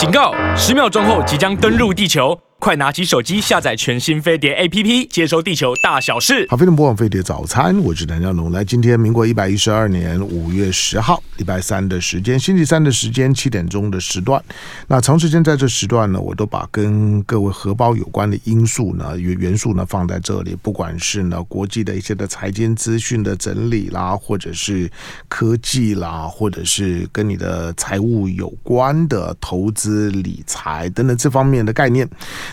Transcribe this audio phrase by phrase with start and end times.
[0.00, 0.32] 警告！
[0.56, 2.34] 十秒钟后即将登陆地球。
[2.60, 6.46] 快拿起手机下载全新飞碟 APP，接收地球大小事。
[6.50, 8.52] 好，飞碟播放飞碟早餐，我是谭家龙。
[8.52, 14.44] 来，今天民国一百一十二年五月十号，礼拜三的时间，星期三的时间，七点钟的时段。
[14.86, 24.90] 那长时间在这时段呢，我都把跟各位荷包有关的因素呢、元元素呢放在这里，不管是呢国际的一些的财经资讯的整理啦，或者是
[25.28, 32.06] 科技啦，或者是跟你的财务有关的投资理财等等这方面的概念。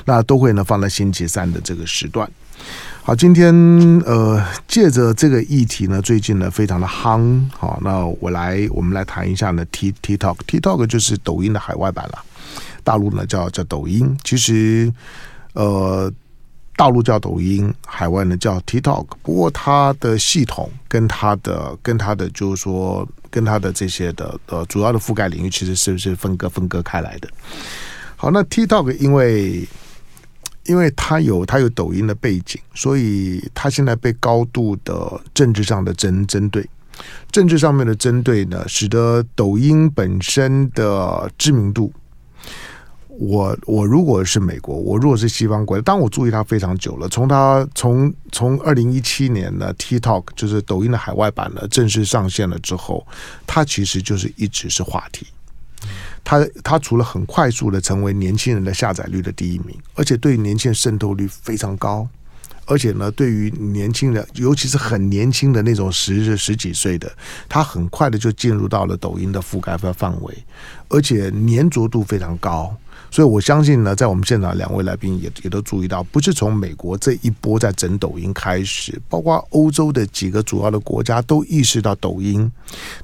[0.05, 2.29] 那都会呢放在星期三的这个时段。
[3.03, 3.53] 好，今天
[4.05, 7.41] 呃借着这个议题呢，最近呢非常的夯。
[7.51, 12.19] 好，那我来我们来谈一下呢 T TikTok TikTok 就是抖音的海外版了，
[12.83, 14.17] 大陆呢叫叫抖音。
[14.23, 14.91] 其实
[15.53, 16.11] 呃
[16.75, 19.05] 大陆叫抖音，海外呢叫 TikTok。
[19.21, 27.29] 不过它的系统跟它的跟它的就是说跟它的这些的呃主要的覆盖领域，其实是不是分割分割开来的？
[28.17, 29.66] 好，那 TikTok 因为
[30.67, 36.69] 因为他有他有抖音的背景，所以他现在被高度的政治上的针针对，
[37.31, 41.91] 政治上面的针对呢，使得抖音本身的知名度，
[43.08, 53.06] 我我如果是美国，我如果是西方国家，当我注意它非常久了，从它从从二零一七年呢，TikTok 就是抖音的海外版呢正式上线了之后，
[53.47, 55.25] 它其实就是一直是话题。
[56.28, 62.06] 它它除了很快速的成为年轻人的下载率的第一名，而且对于年轻人渗透率非常高，
[62.66, 67.09] 而且呢，对于年轻人，尤其是很年轻的那种十十几岁的，
[67.47, 70.38] 他很快的就进入到了抖音的覆盖范范围，
[70.89, 72.75] 而且粘着度非常高。
[73.09, 82.52] 所以我相信呢，在我们现场两位来宾也也都注意到，不是从美国这一波在整抖音开始，包括欧洲的几个主要的国家都意识到抖音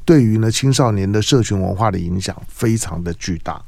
[0.05, 3.61] 对于呢青少年的社群文化的影响非常的巨大。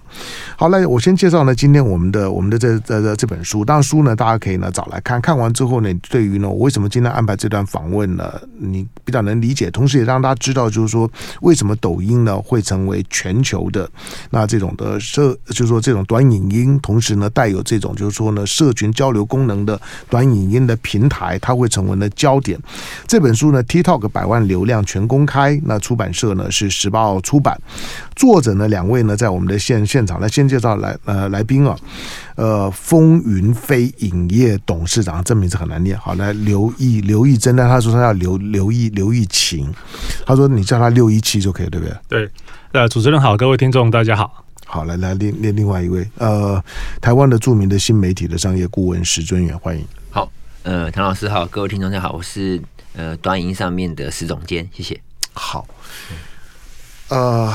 [0.58, 3.66] 好，来，我先介绍呢，今天我们的我们的这这这这本书。
[3.66, 11.10] 当然，书呢，大家可以呢找来看看完之后呢，对于呢，我为什么今天安排这段访问呢，你比较能理解，同时也让大家知道，就是说
[11.42, 13.90] 为什么抖音呢会成为全球的
[14.30, 19.80] 那这种的社，就是说这种短影音，同时呢带有这种就是说呢社群交流功能的
[20.10, 22.58] 短影音的平台，它会成为呢焦点。
[23.08, 27.60] 这本书呢，TikTok 百万流量全公开，那出版社呢是时报出版，
[28.16, 31.78] 作者呢两位呢在我们的现现场，来先介绍来呃来宾啊，
[32.36, 35.98] 呃风云飞影业董事长，这名字很难念。
[36.00, 39.70] 好，来刘毅刘毅珍，但他说他要刘刘毅刘毅勤，
[40.26, 41.98] 他说你叫他六一七就可以，对不对？
[42.08, 42.32] 对，
[42.72, 44.46] 呃，主持人好，各位听众大家好。
[44.66, 46.64] 好，来来另另另外一位，呃，
[47.02, 49.86] 台湾的著名的新媒体的商业顾问石尊元，欢迎。
[50.10, 50.32] 好，
[50.64, 52.62] 呃，唐老师好，各位听众大家好，我是
[52.96, 55.00] 呃端影音上面的石总监，谢谢。
[55.34, 55.68] 好，
[57.10, 57.54] 呃。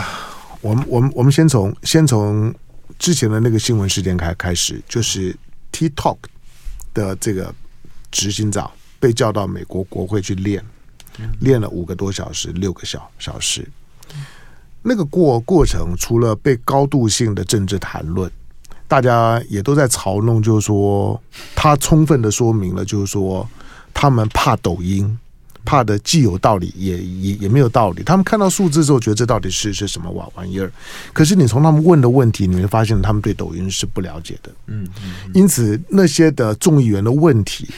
[0.61, 2.55] 我们我们我们先从先从
[2.99, 5.35] 之前的那个新闻事件开开始，就是
[5.73, 6.19] TikTok
[6.93, 7.55] 的这个
[8.11, 10.63] 执行长被叫到美国国会去练，
[11.41, 13.67] 练了五个多小时，六个小小时。
[14.83, 18.31] 那个过过程，除了被高度性的政治谈论，
[18.87, 21.23] 大家也都在嘲弄，就是说
[21.55, 23.49] 他充分的说明了，就是说
[23.95, 25.19] 他们怕抖音。
[25.65, 28.03] 怕的既有道理也也也没有道理。
[28.03, 30.71] 他们看到数字之后，觉得这到底是是什么玩玩意儿？
[31.13, 34.51] 可是你从他们问的问题，你会发现他们对抖音是不了解的。
[34.67, 34.87] 嗯，
[35.35, 37.69] 因此那些的众议员的问题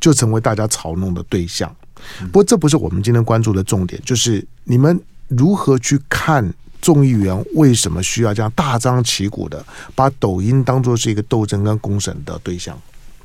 [0.00, 1.74] 就成为大家嘲弄的对象。
[2.26, 9.64] 不过这不是我们今天关注的重点，就是你们如何去看众议员为什么需要这样大张旗鼓的
[9.94, 12.78] 把抖音当做是一个斗争跟公审的对象。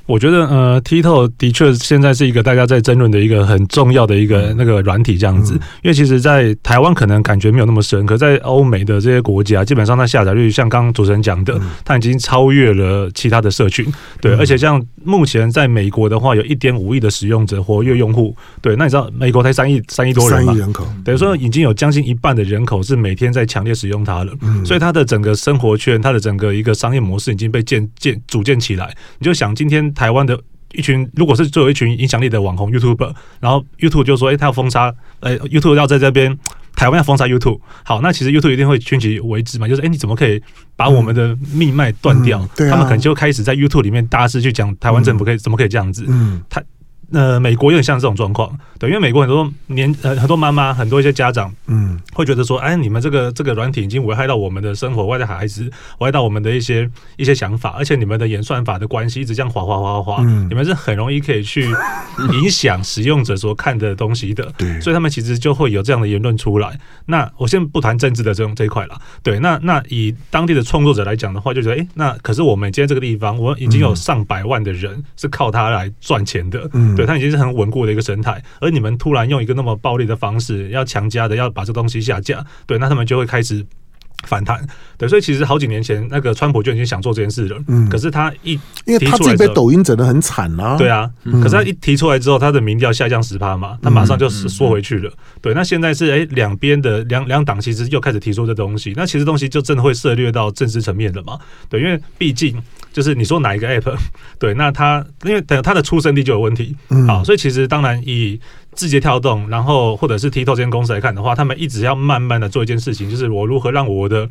[0.06, 13.92] 我觉得呃，TikTok 的确现在是一个大家在争论的一个很重要的一个那个软体这样子，因为其实，在台湾可能感觉没有那么深，可在欧美的这些国家，基本上它下载率像刚刚主持人讲的，它已经超越了其他的社群。
[14.22, 18.36] 对，而且像目前在美国的话，有一点五亿的使用者活跃用户。
[18.62, 20.54] 对，那你知道美国才三亿三亿多人嘛？
[20.54, 24.32] 三亿人口，等于说已经有将近一半的人口是每天在强烈使用它了。
[24.64, 28.96] 所以它的整个生活圈，它的整个一个商业模式已经被建建组建起来。
[29.18, 29.95] 你就想今天。
[29.96, 30.40] 台湾的
[30.74, 36.38] 一群，如果是作为一群影响力的网红 YouTuber，然后 YouTube 就说：“哎、欸，他要封杀，呃，YouTube 要在这边，
[36.76, 40.42] 台湾要封杀 YouTube。”好，那其实 YouTube 一定会群起为之嘛，就是哎、欸，你怎么可以
[40.76, 42.40] 把我们的命脉断掉？
[42.42, 46.06] 嗯嗯啊、他们可能就开始在 YouTube 里面大肆去讲台湾政府可以、嗯、怎么可以这样子。
[46.08, 46.62] 嗯，他
[47.12, 55.64] 呃，美国有点像这种状况，对，因为美国很多年呃很多妈妈，很多一些家长，嗯，会觉得说，哎，你们这个这个软体已经危害到我们的生活，危害孩子，
[56.00, 61.70] 危害到我们的一些一些想法，而且你们的演算法的关系一直这样滑滑滑滑滑，嗯，你们是很容易可以去
[62.34, 66.80] 影响使用者所看的东西的，对，所以他们其实就会有这样的言论出来。
[67.06, 76.95] 那我先不谈政治的这种这一块了，对，那那以当地的创作者来讲的话，就觉得，哎，那可是我们今天这个地方，我已经有上百万的人是靠它来赚钱的，嗯。
[76.96, 83.66] 对，它已经是很稳固的一个生态，而你们突然用一个那么暴力的方式，要强加的要把这东西下架，对，那他们就会开始
[84.24, 84.66] 反弹。
[84.98, 87.62] 对，所以其实好几年前，那个川普就已经想做这件事了。
[87.68, 88.54] 嗯，可是他一
[88.86, 90.78] 因为他自己被抖音整的很惨啊。
[90.78, 95.12] 对啊，可是他一提出来之后，他的民调下降十趴嘛，他马上就缩回去了。
[95.42, 101.38] 对，那现在是哎，两边的两两党其实又开始提出这东西，那其实东西就真的会涉猎到政治层面的嘛。
[101.70, 102.56] 对，因为毕竟。
[102.96, 103.94] 就是你说哪一个 app，
[104.40, 106.74] 对，那它因为等它的出生地就有问题，
[107.06, 108.40] 好，所以其实当然以
[108.72, 114.30] 字节跳动，然后或者是 TikTok 这间公司来看的话，他们一直要慢慢的做一件事情，就是我如何让我的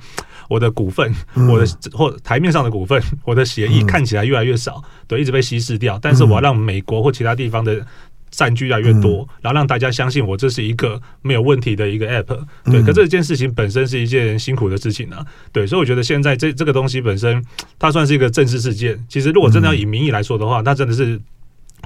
[0.48, 1.14] 我的股份，
[1.50, 7.86] 我的或台面上的股份，我的协议看起来越来越少，对，一直被稀释掉，但是我要让美国或其他地方的。
[8.36, 12.82] 占据越来越多，然后让大家相信我这是一个没有问题的一个 app，对。
[12.82, 15.66] 可这件事情本身是一件辛苦的事情啊，对。
[15.66, 17.42] 所以我觉得现在这这个东西本身，
[17.78, 18.98] 它算是一个政治事件。
[19.08, 21.20] 其实如果真的要以民意来说的话，它真的是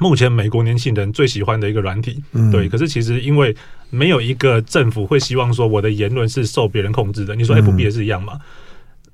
[0.00, 2.68] 目前美国年轻人最喜欢的一个软体，对。
[2.68, 3.54] 可是其实因为
[3.90, 8.38] 没有一个政府会希望说我的言论是受别人控制的，你说 FB 也是一样嘛？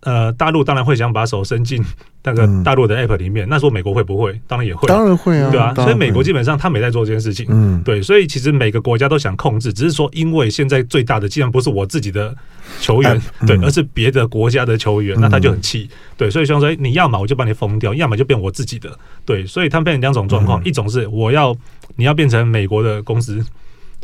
[0.05, 1.83] 呃，大陆当然会想把手伸进
[2.23, 4.39] 那个大陆的 app 里面，嗯、那说美国会不会？
[4.47, 5.75] 当然也会，当然会啊，对啊。
[5.75, 8.01] 所以美国基本上他没在做这件事情，嗯，对。
[8.03, 12.35] 所以其实每个国家都想控制，只是说因为现在最大的既然不是我自己的
[12.81, 16.31] 球员，嗯、对，而是别的国家的球员，那他就很气，嗯、对。
[16.31, 18.91] 所以说，你要么我就把你封掉，要么就变我自己的，
[19.25, 19.47] 对。
[19.47, 21.57] 所以他们变成两种状况，嗯、一种是我要
[21.97, 23.45] 你要变成美国的公司。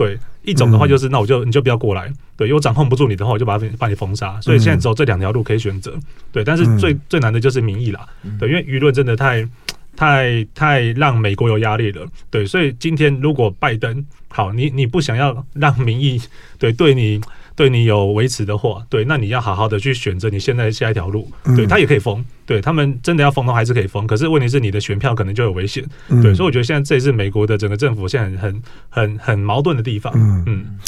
[0.00, 2.11] 对，一种的话就是，那我就你就不要过来。
[2.35, 4.41] 对，因为我掌控不住你的话，我就把把你封杀。
[4.41, 5.94] 所以现在只有这两条路可以选择。
[6.32, 8.08] 对，但是最最难的就是民意啦。
[8.38, 9.47] 对，因为舆论真的太
[9.94, 12.06] 太太让美国有压力了。
[12.31, 16.19] 对，所以今天如果拜登好，你你不想要让民意
[16.58, 17.20] 对对你。
[17.61, 21.31] 对你有维持的话，对，那你要好好的去选择你现在下一条路。
[21.55, 25.85] 对，他也可以封，对他们真的要封的话还是可以封，可是问题是你的选票可能就有危险。
[26.23, 30.11] 对，所以我觉得现在这也是美国的整个政府现在很很很矛盾的地方。
[30.17, 30.79] 嗯嗯，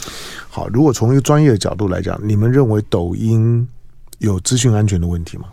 [0.48, 3.68] 好，如果从一个专业的角度来讲，你们认为抖音
[4.20, 5.44] 有资讯安全的问题吗？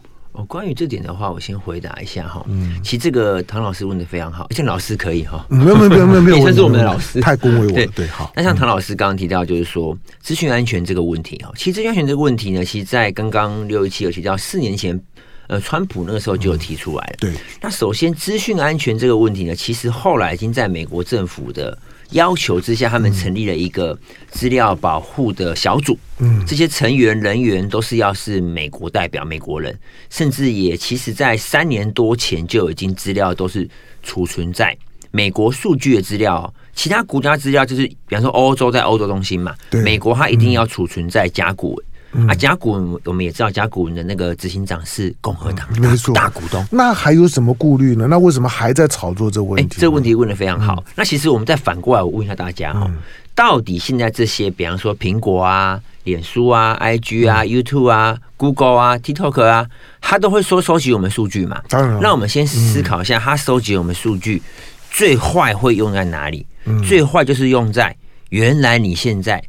[0.46, 2.46] 关于这点的话，我先回答一下哈。
[2.48, 5.46] 嗯，其实这个唐老师问的非常好，而且老师可以哈。
[5.50, 7.88] 没有没有没有没有没有，算是我们的老师，太恭维我了。
[7.96, 8.32] 对，好。
[8.36, 11.52] 那像唐老师刚刚提到，就是说资讯安全这个问题哈。
[11.56, 15.00] 其实资讯安全这个问题呢，其实在刚刚六一七有提到，四年前
[15.48, 17.16] 呃，川普那个时候就有提出来了。
[17.20, 17.34] 对。
[17.62, 21.78] 那首先资讯安全这个问题呢，其实后来已经在美国政府的。
[22.12, 23.98] 要求之下，他们成立了一个
[24.32, 25.98] 资料保护的小组。
[26.20, 29.78] 嗯，这些成员人员都是要是美国代表、美国人，
[30.10, 33.70] 甚至也其实，在三年多前就已经资料都是
[34.04, 34.78] 储存在
[35.12, 36.54] 美国数据的资料。
[36.74, 39.54] 其他国家资料就是，比方说欧洲在欧洲中心嘛，
[39.84, 41.86] 美国它一定要储存在甲骨文。
[42.12, 46.66] 嗯、啊，甲骨文我们也知道，甲骨文的那个执行长是共和党的、嗯、没错大股东。
[46.72, 48.08] 那还有什么顾虑呢？
[48.10, 49.76] 那为什么还在炒作这个问题？
[49.76, 50.84] 欸、这个问题问的非常好。
[50.88, 52.98] 嗯、那其实我们再反过来，我问一下大家哈，嗯、
[53.36, 59.68] 到底现在这些，比方说苹果啊、脸书啊、IG 啊、嗯、YouTube 啊、Google 啊、TikTok 啊，
[60.02, 61.62] 他都会说收集我们数据嘛？
[61.70, 62.00] 当然。
[62.02, 64.42] 那我们先思考一下，他收集我们数据
[64.90, 66.46] 最坏会用在哪里？
[66.66, 67.96] 嗯、最坏就是用在
[68.30, 69.44] 原来你现在。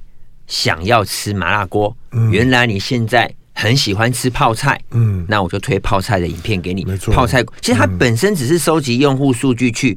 [0.50, 1.96] 想要吃麻辣锅，
[2.32, 6.84] 原来你现在很喜欢吃泡菜，嗯，那我就推泡菜的影片给你。
[6.84, 9.96] 没错，泡菜其实它本身只是收集用户数据去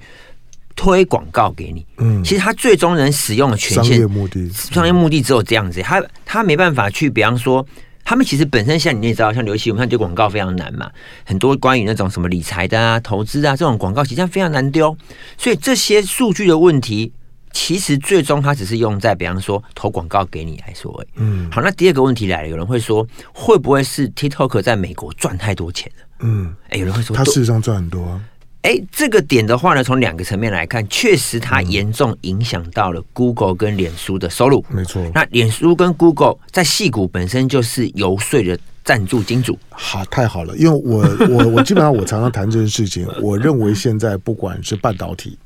[0.76, 7.66] 推广告给你，嗯，其实它最终能使用的权限，商业目的，商业目的只有这样子，它它没办法去，比方说，
[8.06, 10.92] 他们其实本身像你也知道，像刘希，我们看丢广告非常难嘛，
[11.26, 14.96] 很多关于那种什么理财的啊、投资啊这种广告，其实非常难丢，
[15.36, 17.12] 所以这些数据的问题。
[17.54, 26.06] 其实最终它只是用在，比方说投广告给你来说，嗯，好，那第二个问题来了，有人会说，会不会是 TikTok 在美国赚太多钱了？
[26.22, 28.22] 嗯，哎，有人会说，他事实上赚很多啊。
[28.64, 34.66] 哎，这个点的话呢，从两个层面来看，确实它严重影响到了 Google 跟脸书的收入。
[34.70, 39.60] 没错，那脸书跟 Google 在戏股本身就是游说的赞助金主。
[39.70, 45.38] 好，太好了，因为我我我基本上我常常谈这件事情，我认为现在不管是半导体。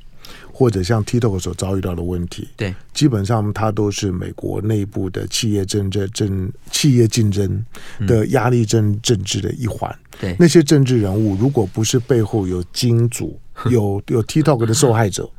[0.57, 7.63] 或者像 TikTok 所遭遇到的问题，对，基本上它都是美国内部的企业政治政企业竞争
[8.07, 9.95] 的压力政政治的一环。
[10.19, 15.29] 对，那些政治人物如果不是背后有金主 有有 TikTok 的受害者，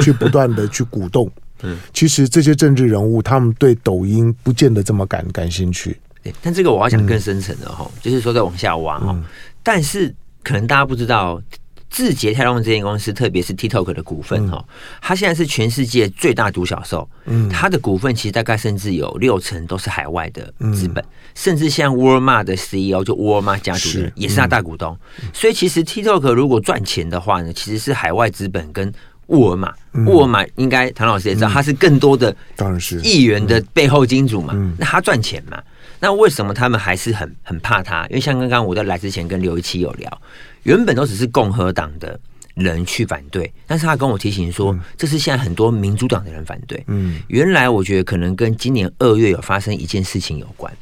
[0.00, 1.28] 去不断的去鼓动。
[1.92, 5.98] 其实这些政治人物他们对抖音不见得这么感感兴趣。
[6.22, 9.20] 对，但这个我要讲更深层的哈，就是说再往下挖哈。
[9.64, 11.42] 但是可能大家不知道。
[11.90, 14.64] 字节跳动这间公司，特别是 TikTok 的股份哈，
[15.00, 17.08] 它现在是全世界最大独角兽。
[17.24, 21.04] 嗯，它的股份其实大概甚至有六成都是海外的资本，
[21.34, 24.96] 甚至像沃尔玛的 CEO 就沃尔玛家族的也是他大股东。
[25.32, 28.92] 所以其实 TikTok 如果赚钱的话呢，其实是海外资本跟
[29.28, 29.74] 沃尔玛，
[30.06, 33.00] 沃尔玛应该唐老师也知道，他是更多的当然是。
[33.02, 35.62] 亿元的背后金主嘛，那他赚钱嘛。
[36.00, 38.06] 那为什么他们还是很很怕他？
[38.06, 40.22] 因为像刚刚我在来之前跟刘一七有聊，
[40.62, 42.18] 原本都只是共和党的
[42.54, 46.82] 人去反对，但是他跟我提醒说，这是现在很多民主党的人反对。
[46.88, 50.72] 嗯，原来我觉得可能跟今年二月有发生一件事情有关。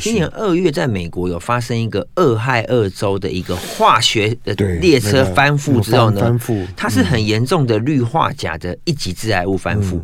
[0.00, 10.00] 今年二月在美国有发生一个俄亥俄州的一个化学的列车翻覆之后呢，翻覆，它是很严重的氯化钾的一级致癌物翻覆。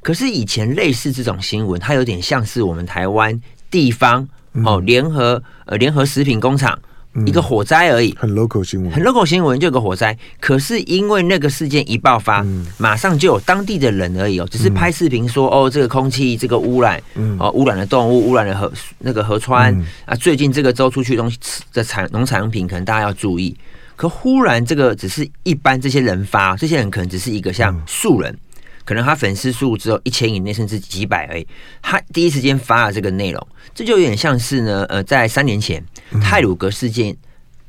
[0.00, 3.40] 可是以前类似这种新闻，它有点像是我们台湾。
[3.70, 4.28] 地方
[4.64, 6.76] 哦，联合呃联合食品工厂
[7.26, 10.16] 一个火灾而已，很 local 新闻，很 local 新闻就有个火灾。
[10.40, 12.46] 可是因为那个事件一爆发，
[12.78, 17.02] 马上就有当地的人而已哦，只是拍视频说哦，这个空气这个污染，
[17.38, 19.74] 哦污染了动物，污染了河那个河川
[20.04, 21.36] 啊，最近这个州出去东西
[21.72, 23.56] 的产农产品可能大家要注意。
[23.96, 28.34] 可忽然这个只是一般这些人发，这些人可能只是一个像素人。
[28.90, 31.46] 可能他粉丝数只有一千以内，甚至几百而已。
[31.80, 35.80] 他第一时间发了这个内容，这就有点像是呢，呃，在三年前
[36.20, 37.16] 泰鲁格事件、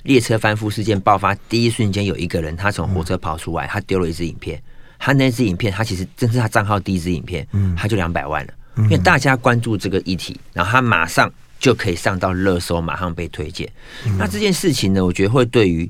[0.02, 4.60] 列车翻覆事件爆发第一瞬间，有一个人他从火车跑出来，他丢了一支影片。
[4.98, 7.48] 他那支影片，他其实正是他账号第一支影片，
[7.78, 8.54] 他就两百万了。
[8.78, 13.72] 因为大家关注这个议题，然后他马上就可以上到热搜，马上被推荐。
[14.18, 15.88] 那这件事情呢，我觉得会对于。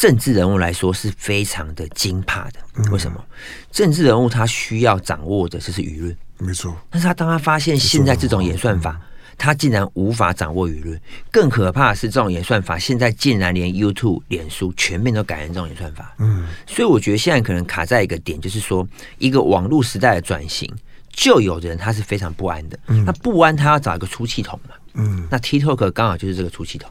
[0.00, 3.22] 政治人物来说是非常的惊怕的，为什么？
[3.70, 6.74] 政治人物他需要掌握的就是舆论，没错。
[6.88, 8.98] 但是他当他发现现在这种演算法，
[9.36, 10.98] 他竟然无法掌握舆论，
[11.30, 16.14] 更可怕的是这种演算法现在竟然连 YouTube、脸书全面都改成这种演算法。
[16.16, 18.88] 嗯，所以我觉得现在可能卡在一个点，就是说
[19.18, 20.66] 一个网络时代的转型，
[21.10, 22.78] 就有的人他是非常不安的。
[22.86, 24.74] 那不安，他要找一个出气筒嘛。
[24.94, 26.90] 嗯，那 TikTok 刚好就是这个出气筒。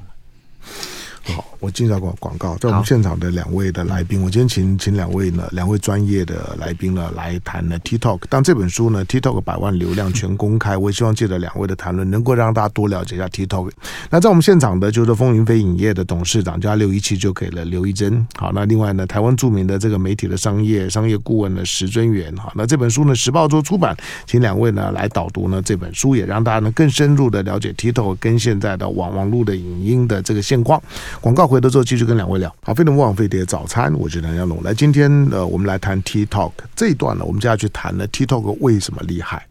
[1.35, 8.21] 好，我进到广广告，在我们现场的两位的来宾，我今天请请两位呢，两位专业的来宾呢来谈呢 TikTok。
[8.29, 13.71] 但这本书呢，TikTok 百万流量全公开，我也希望借着两位的谈论，能够让大家多了解一下 TikTok。
[14.09, 18.25] 那在我们现场的，就是风云飞影业的董事长加六一七就给了刘一珍。
[18.37, 22.35] 好，那另外呢，台湾著名的这个媒体的商业商业顾问呢，石尊元。
[22.37, 23.95] 好，那这本书呢，时报周出版，
[24.25, 30.81] 请两位呢来导读呢这本书，也让大家呢更深入的了解 TikTok 跟现在的网网络的影音的这个现况。
[31.21, 32.53] 广告回头之后，继续跟两位聊。
[32.63, 34.63] 好，非常不枉费的早餐，我是梁家龙。
[34.63, 39.45] 来，今天呃，我们来谈 TikTok 这一段呢，我们就要去谈呢 TikTok 为什么厉害？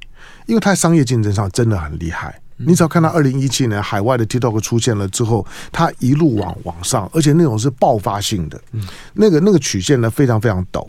[0.47, 2.41] 因为它在商业竞争上真的很厉害。
[2.57, 8.59] 你只要看到二零一七年海外的 TikTok 出现了之后，它一路往往上，而且那种是爆发性的，
[9.13, 10.87] 那个那个曲线呢非常非常陡。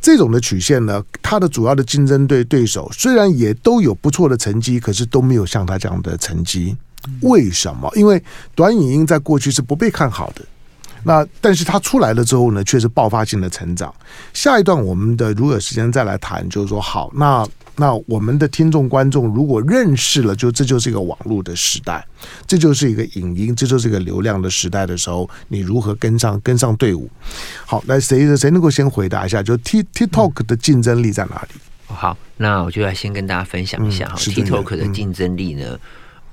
[0.00, 6.74] 这种的曲线呢，它的主要的竞争对对手虽然也都有不错的成绩，可是都没有像它这样的成绩。
[7.22, 7.90] 为什么？
[7.94, 8.22] 因为
[8.54, 10.42] 短影音在过去是不被看好的，
[11.04, 13.92] 那但是它出来了之后呢，却是爆发性的成长。
[14.32, 22.06] 下一段我们的如果有时间再来谈，就是说好，那那我们的听众观众如果认识了，就这就是一个网络的时代，
[22.46, 27.08] 这就是一个影音，这就是一个流量的时代的时候，你如何跟上跟上队伍？
[27.64, 29.42] 好，来谁谁能够先回答一下？
[29.42, 31.60] 就 T TikTok 的竞争力在哪里？
[31.86, 35.78] 好，那我就来先跟大家分享一下哈，TikTok 的竞争力呢。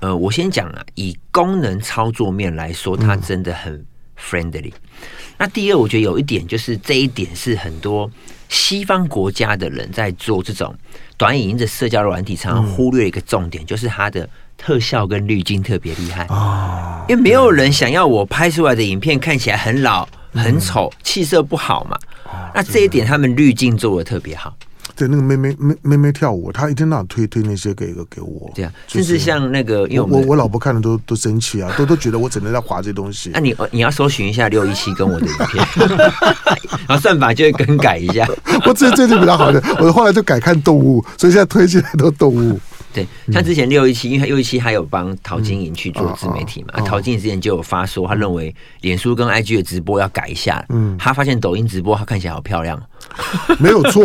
[0.00, 3.84] 呃，我先讲啊，以功能操作面来说，它真的很
[4.16, 4.70] friendly。
[4.70, 8.08] 嗯、那第二，我觉得有一点就是这一点是很多
[8.48, 10.74] 西方国家的人在做这种
[11.16, 17.04] 短影音的社交软体，常常忽略一个重点，嗯、就是它的特效跟滤镜特别厉害哦。
[17.08, 21.98] 因为没有人想要我拍出来的影片看起来很老、很丑、气色不好嘛。
[22.26, 24.56] 嗯、那这一点他们滤镜做的特别好。
[24.98, 33.30] 对，那个妹妹妹妹妹跳舞，她一天到晚推推那些给个给我，这样，甚至像那个，因为我我老婆看了都都生气啊，都都觉得我整天在划这些东西。
[33.32, 35.64] 那你你要搜寻一下六一七跟我的影片，
[36.88, 38.26] 然后算法就会更改一下。
[38.66, 42.58] 我这这就比较好的，我后来就改看动物，所以现在推荐很多动物。
[43.04, 50.64] 对，像之前六一七，因为六一七还有帮陶晶莹去做自媒体嘛，陶晶莹之前就有发说，他认为脸书跟 IG 的直播要改一下。
[50.70, 52.80] 嗯，他发现抖音直播，他看起来好漂亮。
[53.58, 54.02] 没有错，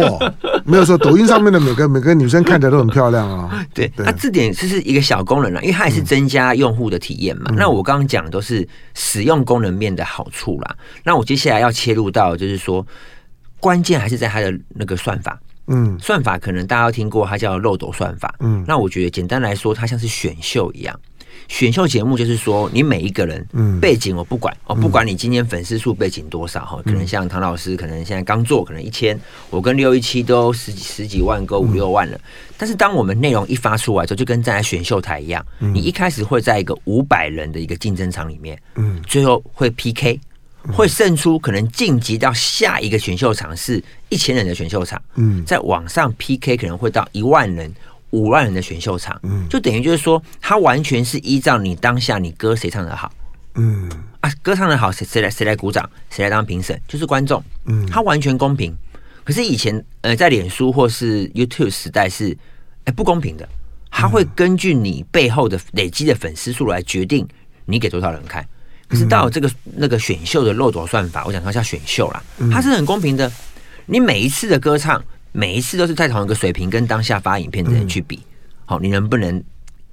[0.66, 3.66] 没有错，抖音上面的每个每个女生看起来都很漂亮啊。
[3.74, 7.52] 对，那这点就是一个小功能了，因为它也是增加用户的体验嘛。
[7.56, 10.76] 那我刚刚讲的都是使用功能面的好处啦。
[11.04, 12.86] 那我接下来要切入到就是说。
[13.60, 15.40] 关键还是在它的那个算法。
[15.68, 15.98] 嗯。
[16.00, 18.34] 算法可能大家都听过，它叫漏斗算法。
[18.40, 18.64] 嗯。
[18.68, 21.00] 那我觉得简单来说，它像是选秀一样。
[21.50, 23.80] 选秀节目就是说，你每一个人，嗯。
[23.80, 32.20] 背景我不管哦，不管你今天粉丝数背景多少哈，可能像唐老师，可能现在刚做，可能一千，我跟六一七都十几十几万，够五六万了。
[32.58, 39.02] 但是当我们内容一发出来之后，就跟站在选秀台一样，你一开始会在一个五百人的一个竞争场里面，嗯。
[39.06, 40.20] 最后会 PK，
[40.72, 47.70] 会胜出，可能晋级到下一个选秀场是一千人的选秀场，嗯在网上 PK 可能会到一万人、
[48.12, 53.12] 五万人的选秀场，嗯就等于就是说，它完全是依照你当下你歌谁唱的好
[53.56, 53.90] 嗯
[54.22, 58.74] 啊，歌唱的好，谁谁来谁来鼓掌，谁来当评审，就是观众，嗯它完全公平。
[59.26, 62.38] 可是以前呃，在脸书或是 YouTube 时代是
[62.86, 63.48] 哎、不公平的，
[63.92, 67.28] 它会根据你背后的累积的粉丝数来决定
[67.66, 68.46] 你给多少人看。
[68.94, 73.32] 可是到这个那个选秀的漏斗算法，我讲它叫选秀啦，它是很公平的。
[73.88, 78.20] 你每一次的歌唱，每一次都是在同一个水平跟当下发影片的人去比。
[78.66, 79.44] 好，你能不能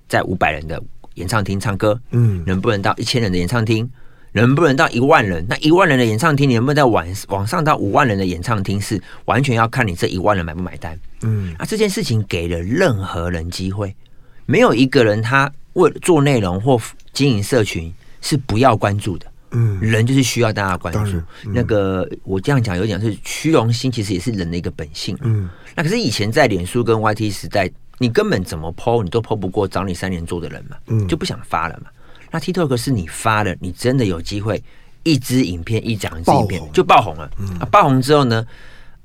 [0.07, 0.78] 在五百人的
[1.14, 1.99] 演唱厅唱歌？
[2.11, 3.90] 嗯能不能到一千人的演唱厅？
[4.33, 5.47] 能不能到一万人？
[5.49, 8.78] 那一万人的演唱厅，你能不能在往往上到五万人的演唱厅？
[8.78, 10.97] 是完全要看你这一万人买不买单。
[11.23, 13.97] 嗯啊，这件事情给了任何人机会，
[14.45, 16.78] 没有一个人他为了做内容或
[17.12, 19.27] 经营社群是不要关注的。
[19.53, 21.17] 嗯人就是需要大家关注。
[21.45, 25.17] 嗯那个我这样讲有点是虚荣心，其实也是人的一个本性。
[25.23, 31.91] 嗯那可是以前在脸书跟 YT 时代，你根本怎么 PO 你都 PO 不过找你三年做的人嘛，嗯就不想发了嘛。
[32.31, 34.62] 那 TikTok 是你发了，你真的有机会
[35.03, 37.29] 一支影片一两支影片就爆红了。
[37.59, 38.47] 啊，爆红之后呢，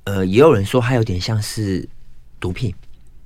[0.03, 1.87] 呃，也有人说它有点像是
[2.39, 2.71] 毒品。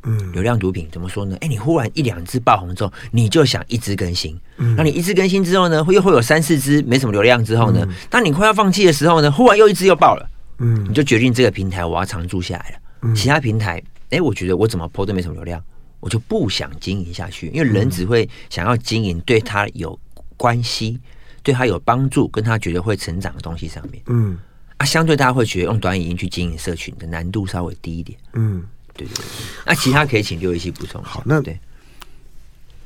[0.04, 1.38] 嗯流量毒品怎么说呢？
[1.42, 4.40] 哎、你忽然一两只爆红之后，你就想一直更新。
[4.58, 10.30] 嗯那、你一直更新之后呢，会又会有三四只没什么流量之后呢，当你快要放弃的时候呢，忽然又一只又爆了，
[10.60, 13.16] 嗯你就决定这个平台我要常驻下来了。
[13.16, 15.64] 其他平台，哎、我觉得我怎么 PO 都没什么流量，
[16.00, 19.98] 我就不想经营下去，因为人只会想要经营对他有
[20.36, 21.00] 关系、
[21.44, 24.02] 对他有帮助、跟他觉得会成长的东西上面。
[24.08, 24.38] 嗯
[24.78, 28.18] 啊，相对大家会觉得用短影音去经营社群的难度稍微低一点。
[28.34, 28.64] 嗯，
[29.06, 29.26] 对对对，
[29.66, 31.02] 那其他可以请六一七补充。
[31.04, 31.60] 好那对。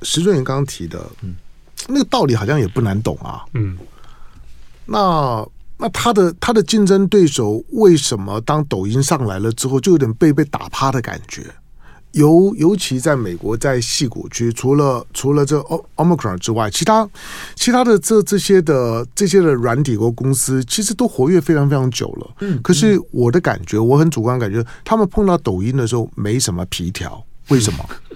[0.03, 1.35] 石尊元刚刚提的，嗯
[1.87, 3.43] 那个道理好像也不难懂啊。
[3.53, 3.77] 嗯，
[4.85, 5.45] 那
[5.77, 11.53] 那他的他的竞争对手为什么当抖音上来了之后，就有点被被打趴的感觉？
[12.13, 15.59] 尤尤其在美国，在戏谷区，除了除了这
[15.95, 17.07] Omicron 之外，其他
[17.55, 22.35] 其他的这这些的这些的软体国公司，其实都活跃非常非常久了。
[22.39, 27.83] 嗯，可是我的感觉，我很主观感觉，他们碰到抖音的时候没什么皮条，为什么？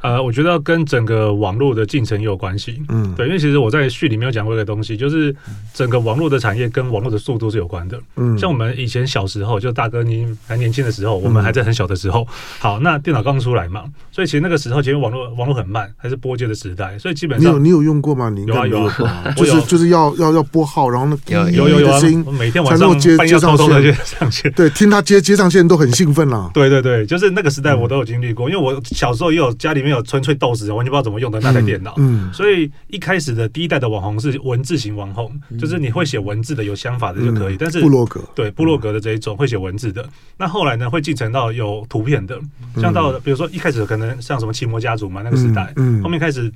[0.00, 2.82] 呃，我觉得跟整个网络的进程也有关系。
[2.88, 5.34] 嗯对，因为其实我在序里面有讲过一个东西，就是
[5.74, 7.98] 整个网络的产业跟网络的速度是有关的。
[8.16, 12.26] 嗯像我们以前小时候，就大哥您还年轻的时候，我们还在很小的时候，
[12.58, 18.28] 好，那电脑刚出来嘛，所以其实那个时候其实网络网络很慢，还是拨接的时代，所以基本上你有你有用过吗？
[18.28, 18.88] 你有啊有
[19.34, 23.38] 就是就是要要要拨号，然后呢，有有有有啊声音，每天晚上接接。
[23.38, 24.52] 上线。
[24.52, 26.50] 对，听他接接上线都很兴奋啦。
[26.52, 31.94] 对对对，就是那个时代我都有经历过，因为我小时候也有家里面有纯粹豆子，完全不知道怎么用的那台电脑。
[31.98, 37.56] 嗯所以一开始的第一代的网红是文字型网红，就是你会写文字的、有想法的就可以。
[37.56, 38.20] 但是部落格。
[38.34, 42.38] 对部落格的这一种会写文字的，那后来呢会进程到有图片的，
[42.76, 45.72] 像到比如说一开始可能像什么奇摩家族嘛那个时代，
[46.02, 46.52] 后面开始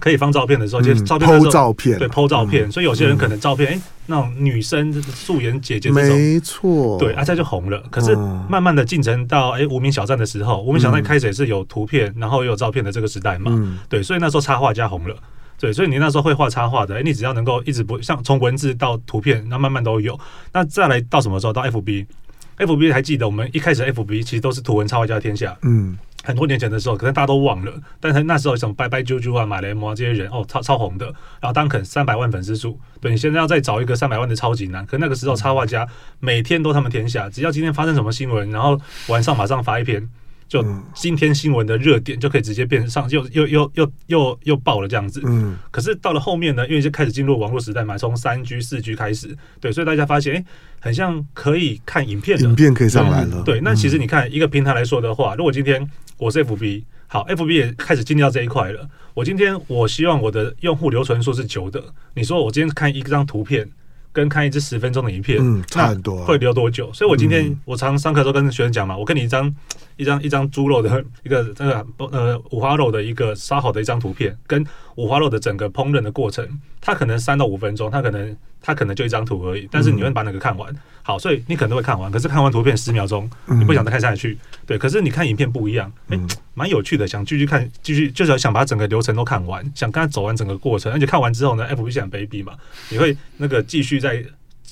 [0.00, 6.18] 可以放照片的时候，其实嗯照片那时候剖照片对剖照片，所以有些人可能照片哎那种女生素颜姐姐这种。
[6.18, 7.80] 没错，对，啊，这就红了。
[7.90, 13.52] 可是嗯慢慢的进程到哎无名小站的时候，无名小站开始也是有图片，然后也有照片的这个时代嘛。
[13.54, 15.14] 嗯对，所以那时候插画家红了。
[15.58, 20.18] 对，所以你那时候会画插画的，哎，你只要能够一直不像从文字到图片，那慢慢都有。
[20.54, 21.52] 那再来到什么时候？
[21.52, 31.06] 到 FB，FB 还记得我们一开始 FB 其实都是图文插画家天下，嗯很多年前的时候，可能大家都忘了，但是那时候什么拜拜啾啾啊、马雷摩啊这些人，哦，超超红的。
[31.40, 34.84] 然后当肯三百万粉丝数，对你现在要再找一个三百万的超级难。
[34.84, 38.78] 可那个时候插画家每天都他们天下，只要今天发生什么新闻，然后
[39.08, 40.06] 晚上马上发一篇，
[40.50, 45.22] 就今天新闻的热点就可以直接变上，又又又又又又爆了这样子。
[45.24, 50.44] 嗯可是到了后面呢，因为就开始进入网络时代嘛，从三 G、四 G 开始，对，所以大家发现，哎、
[50.80, 53.44] 很像可以看影片的，影片可以上来了。
[53.44, 58.88] 对，那其实你看一个平台来说的话，如果今天我是 FB，好，FB 也开始进到这一块了。
[59.14, 61.80] 我今天我希望我的用户留存数是久的。
[62.14, 63.68] 你说我今天看一张图片，
[64.12, 66.92] 跟看一支十分钟的影片，嗯差很多会留多久？
[66.92, 69.54] 所以我今天嗯我常上课的时候跟学生讲嘛，我跟你一张
[69.96, 74.64] 一张一张猪肉的一个这个呃五花肉的一个烧好的一张图片，跟
[74.96, 76.46] 五花肉的整个烹饪的过程，
[76.80, 80.74] 它可能三到五分钟，它可能它可能就一张图而已，但是你会把哪个看完？
[81.02, 84.38] 好，所以你可能会看完，可是看完图片十秒钟，你不想再看下去。
[84.66, 86.18] 对，可是你看影片不一样，哎，
[86.54, 92.52] 蛮有趣的，想继续看，继续就是想把整个流程都看完，想跟他走完整个过程，而且看完之后呢，F B 想 baby 嘛，
[92.90, 94.22] 你会那个继续再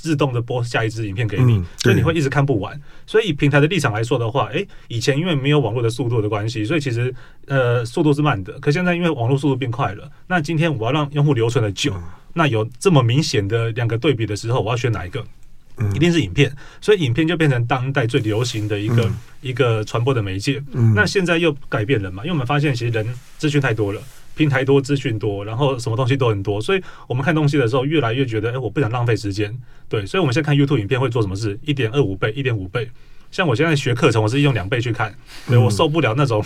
[0.01, 2.81] 自动的播下一支影片给你，所以你会一直看不完。
[3.07, 7.15] 所以以平台的立场来说的话，哎，以前因为没有网络的速度的关系，所以其实
[7.47, 11.95] 呃速度是慢的，可现在因为网络速度变快了，那今天我要让用户留存的久。
[12.35, 15.25] 那有这么明显的两个对比的时候，我要选哪一个？
[15.95, 20.61] 一定是影片，所以影片就变成当代最流行的一个一个传播的媒介。
[20.95, 22.25] 那现在又改变了嘛？
[22.25, 23.07] 因为我们发现其实人
[23.37, 24.03] 资讯太多了，
[24.39, 29.53] 平台多，资讯多，然后什么东西都很多，所以我们看东西的时候越来越觉得，哎，我不想浪费时间。
[29.89, 31.59] 对，所以我们现在看 YouTube 影片会做什么事？
[31.65, 32.89] 一点二五倍，一点五倍。
[33.31, 35.15] 像我现在学课程，我是用两倍去看，
[35.49, 36.43] 对，我受不了那种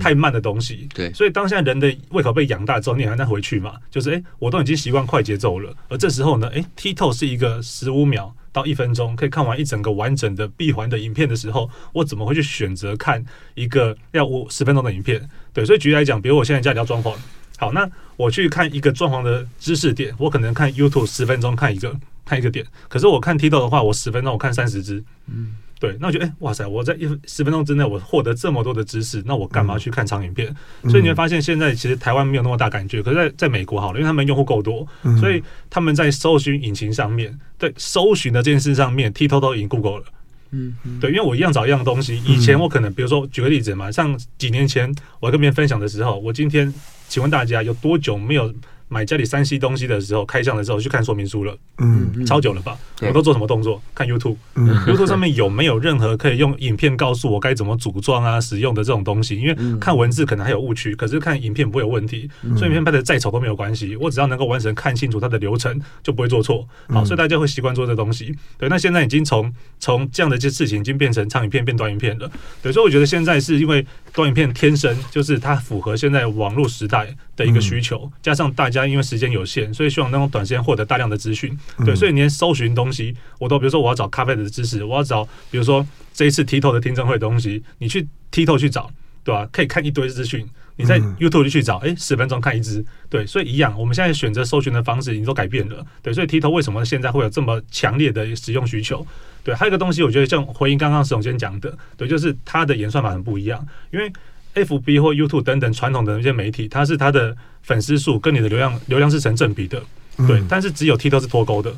[0.00, 0.88] 太慢的东西。
[0.94, 3.74] 对，所以当现在人的胃口被养大之后，你还能回去嘛？
[3.90, 13.22] 就是哎，我都已经习惯快节奏了，而这时候呢，哎，TikTok 是一个十五秒到一分钟可以看完一整个完整的闭环的影片的时候，我怎么会去选择看
[13.54, 15.28] 一个要五十分钟的影片？
[15.52, 17.14] 对，所以举例来讲，比如我现在家里要装潢，
[17.58, 25.56] 好，那我去看一个装潢的知识点，我可能看 YouTube 十分钟看一个看一个点，可是我看 TikTok 的话，我十分钟我看三十支，嗯。
[25.80, 26.66] 对，那我觉得，哎，哇塞！
[26.66, 30.54] 我在一十分钟之内，我获得这么多的知识，那我干嘛去看长影片？
[30.82, 34.86] 嗯、所以你会发现，现在其实台湾没有那么大感觉，可是在在美国好了，因为他们用户够多，
[35.20, 40.04] 所以他们在搜寻引擎上面，对搜寻的这件事上面，TikTok 都赢 Google 了。
[40.52, 46.72] 嗯，对，因为我一样找一样东西，以前我可能，比如说举个例子嘛，像几年前我跟别人分享的时候，我今天
[47.08, 48.54] 请问大家有多久没有？
[48.88, 52.78] 买家里三 C 东西的时候，开箱的时候去看说明书了，嗯，超久了吧？
[53.02, 53.82] 我都做什么动作？
[53.94, 59.40] 看 YouTube，YouTube、嗯、上面有没有任何可以用影片告诉我该怎么组装啊、使用的这种东西？
[59.40, 66.66] 因为看文字可能还有误区，可是看影片不会有问题，所以影片拍的再丑都没有关系，我只要能够完整看清楚它的流程，就不会做错。
[66.88, 68.34] 好，所以大家会习惯做这东西。
[68.56, 72.30] 对，那现在已经从从这样的一些事情，已经变成长影片变短影片了。
[72.62, 81.58] 对，所以我觉得现在是因为短影片天生就是它符合现在网络时代的一个需求，加上大家因为时间有限，所以希望能够短时间获得大量的资讯。
[81.84, 88.88] 对，所以你连搜寻东西，我都比如说我要找咖啡的知识，我要找比如说这一次 TikTok 的听证会的东西，你去 TikTok 去找，
[89.24, 89.48] 对吧？
[89.50, 90.48] 可以看一堆资讯。
[90.76, 93.78] 你在 YouTube 去找，哎，十分钟看一支，对，所以一样。
[93.78, 99.06] 我们现在选择搜寻的方式已经都改变了，对，所以 TikTok 为什么现在会有这么强烈的使用需求？
[99.42, 104.12] 对，还有一个东西，我觉得像回应刚刚石总监讲的，对，就是它的演算法很不一样，因为。
[104.54, 109.82] FB 或 YouTube 等等传统的那些媒体，它是它的粉丝数跟你的流量流量是成正比的，
[110.28, 110.40] 对。
[110.48, 111.74] 但是只有 TikTok 是脱钩的，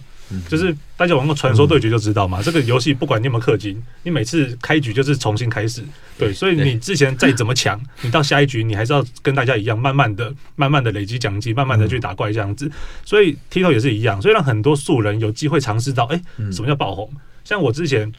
[0.48, 2.42] 就是大家玩过传说对决就知道嘛。
[2.42, 5.82] 这个游戏不管你有没有氪金，你每次开局就是重新开始，
[6.18, 6.32] 对。
[6.32, 12.70] 所以你之前再怎么强，你到下一局你还是要跟大家一样，慢慢的、慢慢的累积奖金，慢慢的去打怪这样子。
[13.04, 16.20] 所以 TikTok 也是一样，所以让很多素人有机会尝试到，哎，
[16.52, 17.10] 什么叫爆红？
[17.44, 18.12] 像我之前。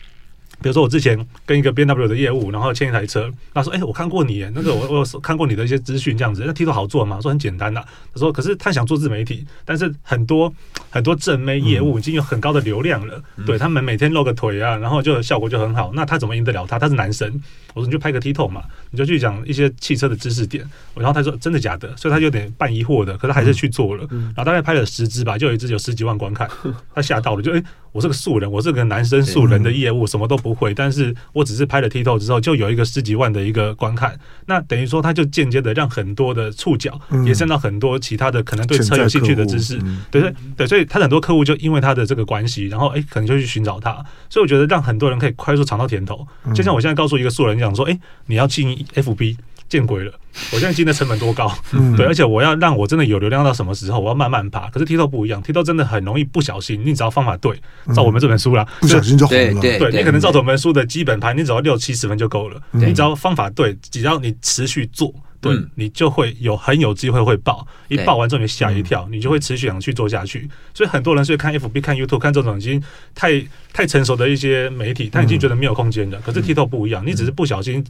[0.62, 7.84] 比如说我之前跟一个 BMW 的业务，然后签一台车，他说：“哎、我看过你，那个我我有看过你的一些资讯，这样子，那 Tito 好做吗？”说很简单呐。
[8.14, 10.52] 他说：“可是他想做自媒体，但是很多
[10.90, 15.92] 很多正妹业务已经有很高的流量了，对他们每天露个腿啊，然后就效果就很好。
[15.94, 16.80] 那他怎么赢得了他？
[16.80, 17.40] 他是男生。
[17.76, 20.68] 我说你就拍个 Tito 嘛，你就去讲一些汽车的知识点。
[20.96, 21.96] 然后他说真的假的？
[21.96, 24.08] 所以他有点半疑惑的，可是还是去做了。
[24.10, 26.50] 然后大概拍了十支吧，就有一支有十几万观看，
[26.96, 27.64] 他吓到了，就哎。
[27.98, 30.72] 我是个素人，我是个男生素人的业务，什么都不会。
[30.72, 34.16] 但是我只是拍了 TikTok 之后，就有一个十几万的一个观看。
[34.46, 39.82] 那等于说，他就间接的让很多的触角延伸到很多其他的可能对车有兴趣的知识。
[40.12, 43.94] 对对对，所以他很多客户就因为他的这个关系，然后哎，可能就去寻找他。
[44.30, 46.24] 所以我觉得让很多人可以快速尝到甜头。
[46.54, 49.38] 就像我现在告诉一个素人讲说，哎，你要进 FB。
[49.70, 50.12] 见鬼了！
[50.54, 51.52] 我现在进的成本多高？
[51.72, 54.00] 嗯、对，而且我要让我真的有流量到什么时候？
[54.00, 54.70] 我要慢慢爬。
[54.70, 56.82] 可是 TikTok 不一样，TikTok 真的很容易不小心。
[56.86, 57.60] 你只要方法对，
[57.94, 59.62] 照我们这本书啦，嗯、不小心就红了。
[59.62, 62.62] 对，对，对，你可能照着我们书的基本盘，你只要六七十分就够了。
[62.72, 65.14] 你只要方法对，只要你持续做。
[65.40, 70.50] 对，你就会有很有机会会爆，一爆完之后你吓一跳，你就会持续想去做下去。
[70.74, 72.82] 所以很多人是看 FB、看 YouTube、看这种已经
[73.14, 76.20] 太太成熟的一些媒体，他已经觉得没有空间了。
[76.26, 77.84] 可是 TikTok 不一样，你只是不小心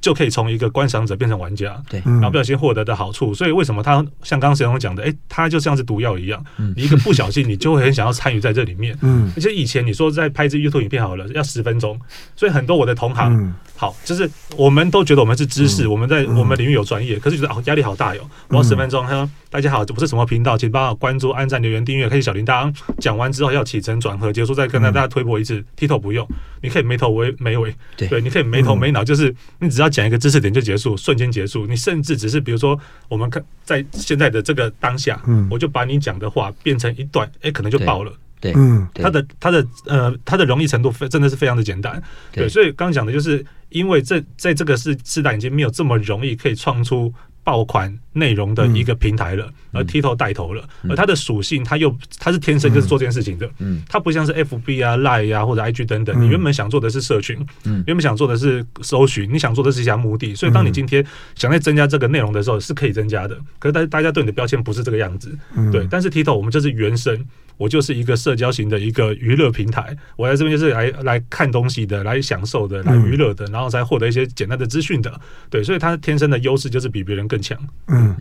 [0.00, 3.34] 就可以从一个观赏者变成玩家，对，然后不小心获得的好处。
[3.34, 6.44] 所以为什么他像刚刚石龙讲的，哎，他就像是毒药一样，
[6.76, 8.96] 你一个不小心，你就会很想要参与在这里面。
[9.02, 11.98] 嗯，而且以前你说在拍支 YouTube 影片好了，要十分钟，
[12.36, 13.54] 所以很多我的同行，
[13.84, 16.84] 好，就是我们都觉得我们是知识，我们在我们领域有。
[16.84, 18.20] 专业，可是觉得哦压力好大哟！
[18.48, 22.70] 我要十分钟，他说大家好，这不是什么频道，请帮我关注、按赞、留言、订阅、开启小铃铛。
[22.98, 25.64] 讲完之后要起承转合，结束再跟大家推播一次。
[25.78, 26.28] TikTok 不用，
[26.60, 31.66] 你可以没头没没尾，对，你可以没头没脑，就是你只要讲一个知识点就结束，瞬间结束。
[31.66, 35.18] 你甚至只是比如说，我们看在现在的这个当下，
[35.50, 38.12] 我就把你讲的话变成一段，哎，可能就爆了。
[38.44, 47.12] 对，嗯，它的它的呃它的容易程度非真的是非常的简单，对，所以刚讲的就是因为这在这个世世代已经没有这么容易可以创出。
[47.46, 61.04] 爆款内容的一个平台了，嗯、而 TikTok 带头了，嗯、而它的属性，它又它是天生就是做这件事情的，嗯，它不像是 FB 啊、Line 啊或者 IG 等等，嗯、你原本想做的是社群，嗯，原本想做的是搜寻，你想做的是一项目的，所以当你今天
[61.34, 67.22] 想再增加这个内容的时候，是可以增加的，可是大大家对你的标签不是这个样子，嗯、对，但是 TikTok 我们就是原生。
[67.56, 77.56] 我就是一个社交型的一个娱乐平台，我在这边就是来来看东西的，来享受的，来娱乐的，然后才获得一些简单的资讯的，对，所以它天生的优势就是比别人更强。
[77.86, 78.16] 嗯，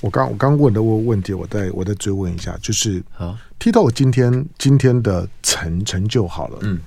[0.00, 6.78] 我刚我刚问的问问题，我再我再追问一下，就是啊，TikTok 今天今天的成成就好了，嗯，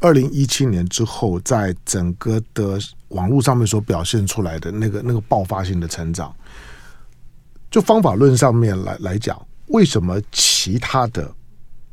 [0.00, 6.34] 二零一七年之后，在整个的网络上面所表现出来的那个那个爆发性的成长，
[7.70, 9.36] 就方法论上面来来讲。
[9.68, 11.30] 为什么其他的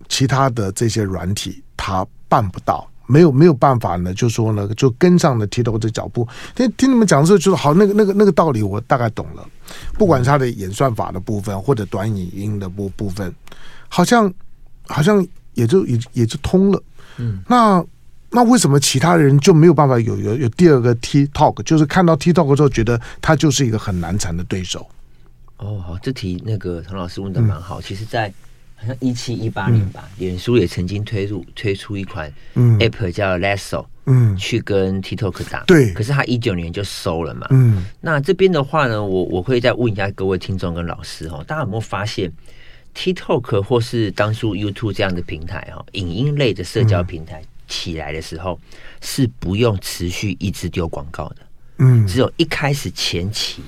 [0.08, 2.88] 其他的这些软体它办不到？
[3.06, 4.14] 没有没有办法呢？
[4.14, 6.26] 就说呢，就跟上了 TikTok 的脚步。
[6.56, 9.46] 听听你们讲的时候，就是好，那个那个那个道理我大概懂了。
[9.98, 13.34] 不管是它的演算法的部分，或者短影音的部部分，
[13.90, 14.34] 好像
[14.88, 16.82] 好像也就也也就通了。
[17.18, 17.84] 嗯，那
[18.30, 21.62] 那为什么其他人就没有办法有有有第二个 TikTok？
[21.64, 24.88] 就是看到 TikTok 之后，觉得它就是一个很难缠的对手。
[25.64, 27.80] 哦，好，这题那个唐老师问的蛮好。
[27.80, 28.32] 嗯、其实，在
[28.76, 35.64] 好像一七一八年吧，嗯、脸书也曾经推入推出一款 App 叫 Lasso，嗯，去跟 TikTok 打。
[35.64, 37.48] 对，可是他一九年就收了嘛。
[37.52, 42.30] 嗯，那这边的话呢，我我会再问一下各位听众跟老师哈，大家有没有发现
[42.94, 51.38] TikTok 或是当初 YouTube 这样的平台哈，影音类的社交平台起来的时候，嗯、是不用持续一直丢广告的。
[51.78, 53.64] 嗯，只有一开始前期。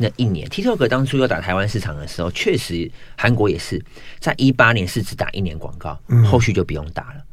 [0.00, 3.84] 那一年，TikTok 当初要打台湾市场的时候，确实韩国也是
[4.20, 7.24] 在一八年是只打一年广告，后续就不用打了。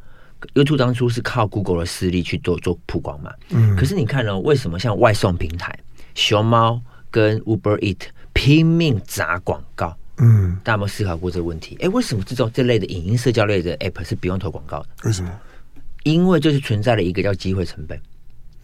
[0.54, 5.78] YouTube 当初是靠 Google 的势力去做做曝光嘛，嗯可是你看呢，为什么像外送平台
[6.15, 7.97] 熊猫跟 Uber Eat
[8.34, 9.95] 拼命砸广告？
[10.17, 11.78] 嗯，大家有没有思考过这个问题？
[11.82, 14.88] 哎，为什么这种这类的影音社交类的 App 是不用投广告的？
[15.04, 15.32] 为什么？
[16.04, 17.99] 因为就是存在了一个叫机会成本。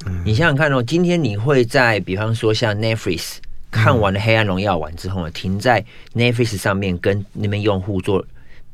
[0.05, 3.37] 嗯你想想看哦，今天你会在比方说像 Netflix。
[3.71, 8.23] 看完了《黑暗荣耀》完之后呢，停在 Netflix 上面跟那边用户做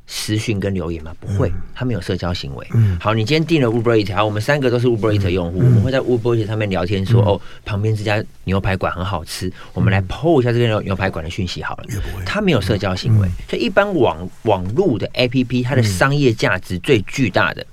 [0.07, 1.13] 私讯跟留言吗？
[1.19, 2.65] 不会，他没有社交行为。
[2.73, 11.83] 嗯，好，你今天订了 Uber Eats，好，我们三个都是 Uber Eats 用户，嗯、我们会在 Uber Eats 上面聊天说，哦，旁边这家牛排馆很好吃，我们来 PO 一下这个牛牛排馆的讯息好了。
[12.25, 17.65] 他没有社交行为，嗯、所以一般网网络的 APP，它的商业价值最巨大的。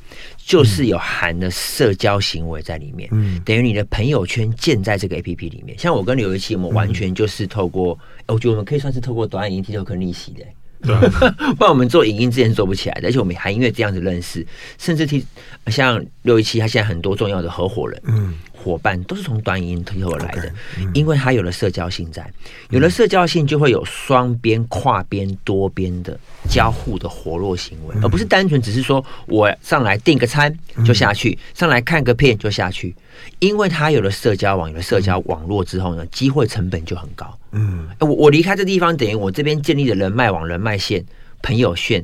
[0.46, 5.78] 就是有含的社交行为在里面，嗯，等于你的朋友圈建在这个 A P P 里面。
[5.78, 10.44] 像我跟刘一琦，我们完全就是透过，我觉得我们可以算是透过短影音 TikTok 逆袭的，
[10.82, 10.94] 对，
[11.56, 13.08] 不然我们做影音之前做不起来的。
[13.08, 14.46] 而且我们还因为这样子认识，
[14.78, 15.24] 甚至提
[15.68, 18.34] 像刘一琦，他现在很多重要的合伙人，嗯。
[18.64, 22.26] 伙伴都是从短影音推后来的，okay, 嗯、因为它有了社交性在，
[22.70, 32.94] 有了社交性就会有双边、跨边、多边的交互的活络行为，嗯、而不是单纯只是说我上来订个餐就下去，嗯、上来看个片就下去，
[33.38, 37.38] 因为他有了社交网、有了社交网络之后呢，机会成本就很高。
[37.52, 41.04] 嗯，我我离开这地方，等于我这边建立的人脉网、人脉线、
[41.42, 42.02] 朋友线、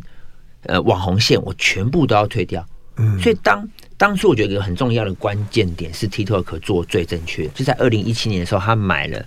[0.65, 2.65] 呃网红线，我全部都要退掉。
[2.97, 3.67] 嗯，所以当
[4.01, 9.23] 当初我觉得一个很重要的关键点是 TikTok 做最正确，就在二零一七年的时候，他买了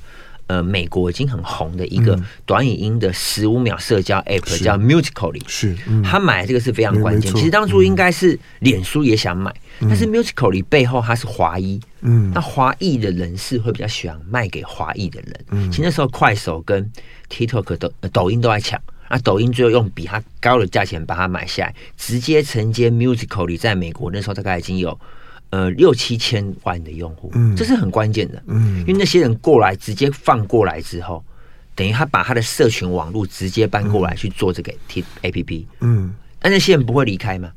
[0.48, 7.32] 呃美国已经很红的一个短影音的十五秒社交 App，是叫 Musical.ly，是，他买这个是非常关键。
[7.36, 15.46] 其实当初应该是脸书也想买，嗯、但是 Musical.ly 背后它是华裔，嗯，那华裔的人士会比较喜欢卖给华裔的人。
[15.52, 16.92] 嗯，其实那时候快手跟
[17.30, 18.82] TikTok 都抖音都在抢。
[19.14, 25.00] 那抖音最后用比它高的价钱把它买下来，直接承接 Musical.ly 在美国那时候大概已经有
[25.52, 31.24] 呃六七千万的用户，嗯，这是很关键的，嗯，因为那些人过来直接放过来之后，
[31.76, 37.52] 等于他把他的社群网络直接搬过来去做这个 T A P P，嗯，那那些人不会离开吗？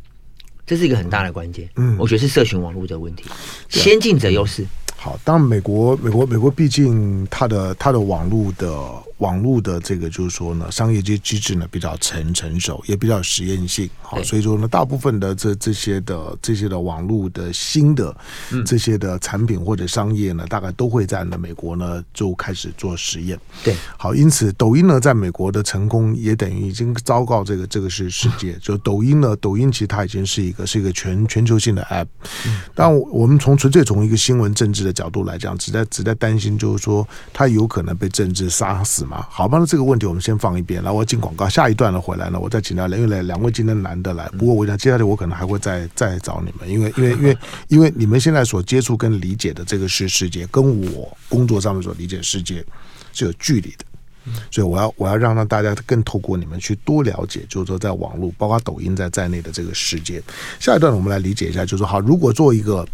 [0.66, 3.25] 这是一个很大的关键，嗯，我觉得是社群网络的问题，
[3.71, 4.66] 先进者优势。
[4.95, 9.06] 好，当然美国美国美国毕竟它的它的网络的。
[9.19, 18.15] 网络的这个就是说呢，商业机机制呢比较成成熟，也比较实验性，好，所以说呢，大部分的这这些的这些的网络的新的
[18.67, 23.39] 这些的产品或者商业呢，大概都会在呢美国呢就开始做实验。
[23.65, 28.53] 对，好，因此抖音呢在美国的成功也等于已经昭告这个这个是世界。
[28.61, 32.07] 就抖音呢，抖音其实它已经是一个是一个全全球性的 App。
[32.75, 39.06] 但我们从纯粹从一个新闻政治的角度来讲，只在只在担心就是说它有可能被政治杀死。
[39.07, 39.27] 吗？
[39.31, 47.38] 好吧，那这个问题我们先放一边，来，我进广告，下一段呢回来呢，我再请到两位，两位今天难得来，不过我想接下来我可能还会再再找你们，因为因为因为
[47.69, 52.64] 因为你们现在所接触跟理解的这个世世界，跟我工作上面所理解的世界
[53.12, 53.85] 是有距离的。
[54.51, 60.21] 所以我要我要让让大家更透过你们去多了解，就是说在网络，包括抖音在在内的这个世界。
[60.59, 62.85] 下一段我们来理解一下，就是说好，如果做一个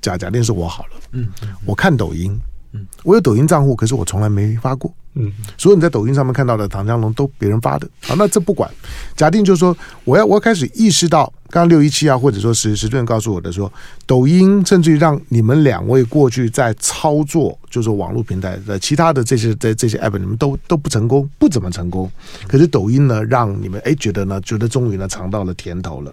[0.00, 1.28] 假假定是我好了，嗯，
[1.64, 2.36] 我看抖音，
[2.72, 4.92] 嗯，我有抖音账户，可是我从来没发过。
[5.14, 8.70] 嗯，所有你在抖音上面看到的唐江龙都别人发的，好，那这不管。
[9.14, 13.70] 假定就是说，我要我要开始意识到，刚刚六一七啊，或者说石石俊告诉我的说，
[14.06, 22.10] 抖音甚至于让你们两位过去在操作，就是网络平台的其他的这些这这些 app，你们都都不成功，不怎么成功。
[22.48, 26.10] 可是抖音呢，让你们哎觉得呢，觉得终于呢尝到了甜头了。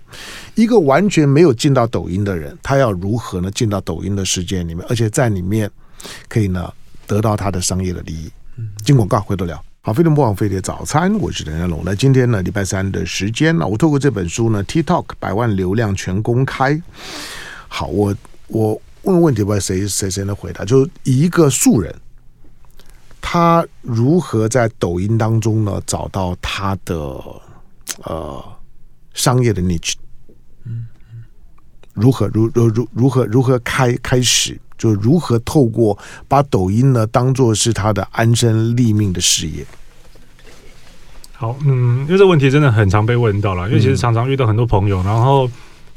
[0.55, 5.71] 一个完全没有进到抖音的人，他要如何呢进到抖音的世界里面，而且在里面
[6.27, 6.71] 可以呢
[7.07, 8.31] 得到他的商业的利益？
[8.83, 9.63] 进广告，回得了。
[9.81, 11.81] 好，飞碟播放飞碟早餐，我是唐湘龙。
[11.85, 16.79] 那今天呢，礼拜三的时间呢，我透过这本书呢，TikTok 百万流量全公开。
[17.69, 18.13] 好，我
[18.47, 20.65] 我问问题，不知道谁谁谁能回答？
[20.65, 21.95] 就是一个素人，
[23.21, 26.93] 他如何在抖音当中呢找到他的
[28.03, 28.43] 呃
[29.13, 29.93] 商业的 niche？
[30.65, 31.23] 嗯嗯，
[31.93, 34.59] 如何如如如如何如何开开始？
[34.79, 35.95] 就如何透过
[36.27, 39.63] 把抖音呢当做是他的安身立命的事业？
[41.33, 45.47] 好，嗯，因为这个问题真的很常被问到了，因为其实常常遇到很多朋友，然后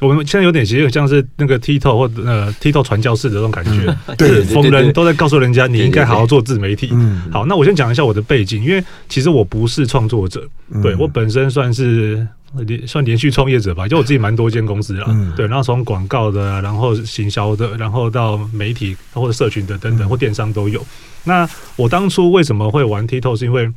[0.01, 6.91] 我们现在有点其实像是那个 TikTok 或呃 TikTok 传教士的这种感觉，嗯、 对，逢人都在告诉人家你应该好好做自媒体。
[6.93, 10.47] 嗯，好，那我先讲一下我的背景，因为其实我不是创作者，
[10.83, 12.27] 对我本身算是。
[12.67, 20.85] 连算连续创业者吧，就我自己蛮多间公司啦，嗯、对，然后从广告的，然后行销的，然后到媒体或者社群的等等，或电商都有。
[21.25, 23.39] 那我当初为什么会玩 TikTok？
[23.39, 23.71] 是因为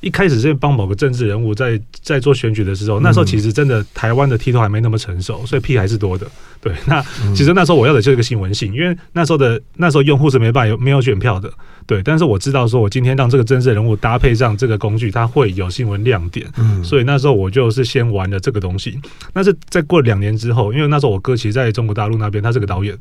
[0.00, 6.26] 一开始是帮某个政治人物在在做选举的时候，那时候其实真的台湾的 TikTok 还没那么成熟，所以屁还是多的。
[6.60, 7.02] 对，那
[7.34, 11.50] 其实那时候我要的就是一个新闻性，因为那时候的那时候用户是没办法有没有选票的。
[11.86, 16.46] 对，但是我知道说我今天让这个政治人物搭配上这个工具，它会有新闻亮点。
[16.58, 18.98] 嗯，所以那时候我就是先玩了这个东西。
[19.32, 22.96] 但是在过两年之后，因为那时候我哥其实在中国大陆那边，他是个导演，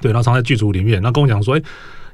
[0.00, 1.62] 对，然后常在剧组里面，然后跟我讲说，诶，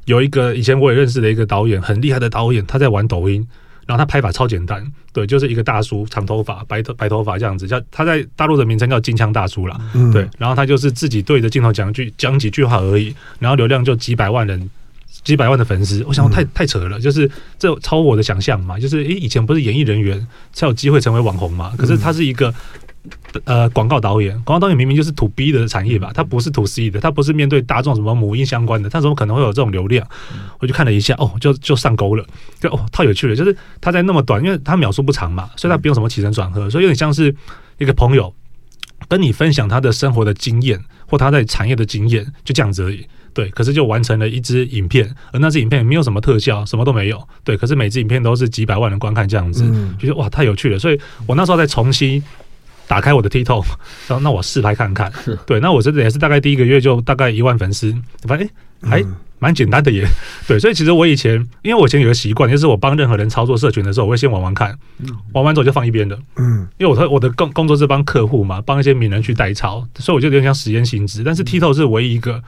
[0.06, 3.46] 有一个以前我也认识的一个导演，很厉害的导演，他在玩抖音。
[3.86, 10.28] 然后他拍法超简单，对，就是一个大叔，长头发，白头白头发这样子，叫他在大陆的名称叫金枪大叔啦，嗯、对。
[10.38, 14.70] 然后他就是自己对着镜头讲句讲几句话而已，然后流量就几百万人，
[15.22, 22.52] 几百万的粉丝，我想太太扯了，就是这超我的想象嘛，就是诶，以前不是演艺人员才有机会成为网红嘛，可是他是一个。
[23.44, 30.06] 呃，广告导演，广告导演明明就是 to B 的产业吧，他不是 to C 的，他不是面对大众什么母婴相关的，他怎么可能会有这种流量？
[30.60, 32.24] 我就看了一下，哦，就就上钩了，
[32.60, 37.34] 就哦，太有趣了，就是他在那么短，因为他秒数不长嘛，所以他不用什么起承转合，所以有点像是
[37.78, 38.32] 一个朋友
[39.08, 43.04] 跟你分享他的生活的经验或他在产业的经验，就这样子而已。
[43.34, 47.20] 对，可是就完成了一支影片，而那支影片没有什么特效，什么都没有。
[47.42, 49.64] 对，可是每支影片都是几百万人观看这样子，
[49.98, 50.78] 就觉得哇，太有趣了。
[50.78, 52.22] 所以我那时候在重新。
[52.92, 53.64] 打开我的 TikTok，
[54.06, 55.10] 然后那我试拍看看。
[55.46, 57.90] 对，那我真的也是大概第一个月就大概一万粉丝，
[58.28, 58.46] 发现
[58.82, 59.04] 哎还
[59.38, 60.06] 蛮简单的耶。
[60.46, 64.78] 对，所以其实我以前，因为我以前有个习惯，就是我帮任何人操作社群的时候，我会先玩玩看，
[65.32, 66.14] 玩完之后就放一边的。
[66.36, 71.24] 嗯，因为我的我的工工作是帮客户嘛，帮一些名人去代操，所以我就有点像实验性质。
[71.24, 72.42] 但是 TikTok 是唯一一个。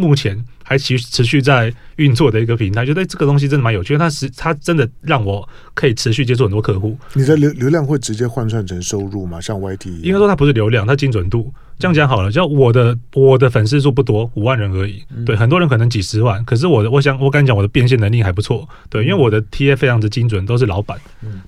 [0.00, 6.96] 目前还持持续在运作的一个平台，觉得这个东西真的蛮有趣，它是它真的让我可以持续接触很多客户。
[7.14, 9.40] 你的流流量会直接换算成收入吗？
[9.40, 10.00] 像 YT？
[10.02, 11.52] 应该说它不是流量，它精准度。
[11.78, 15.02] 这样讲好了，就我的我的粉丝数不多，五万人而已。
[15.24, 18.68] 对，很多人可能几十万，可是我的我想我敢讲我的变现能力还不错。
[18.90, 20.98] 对，因为我的 TA 非常之精准，都是老板。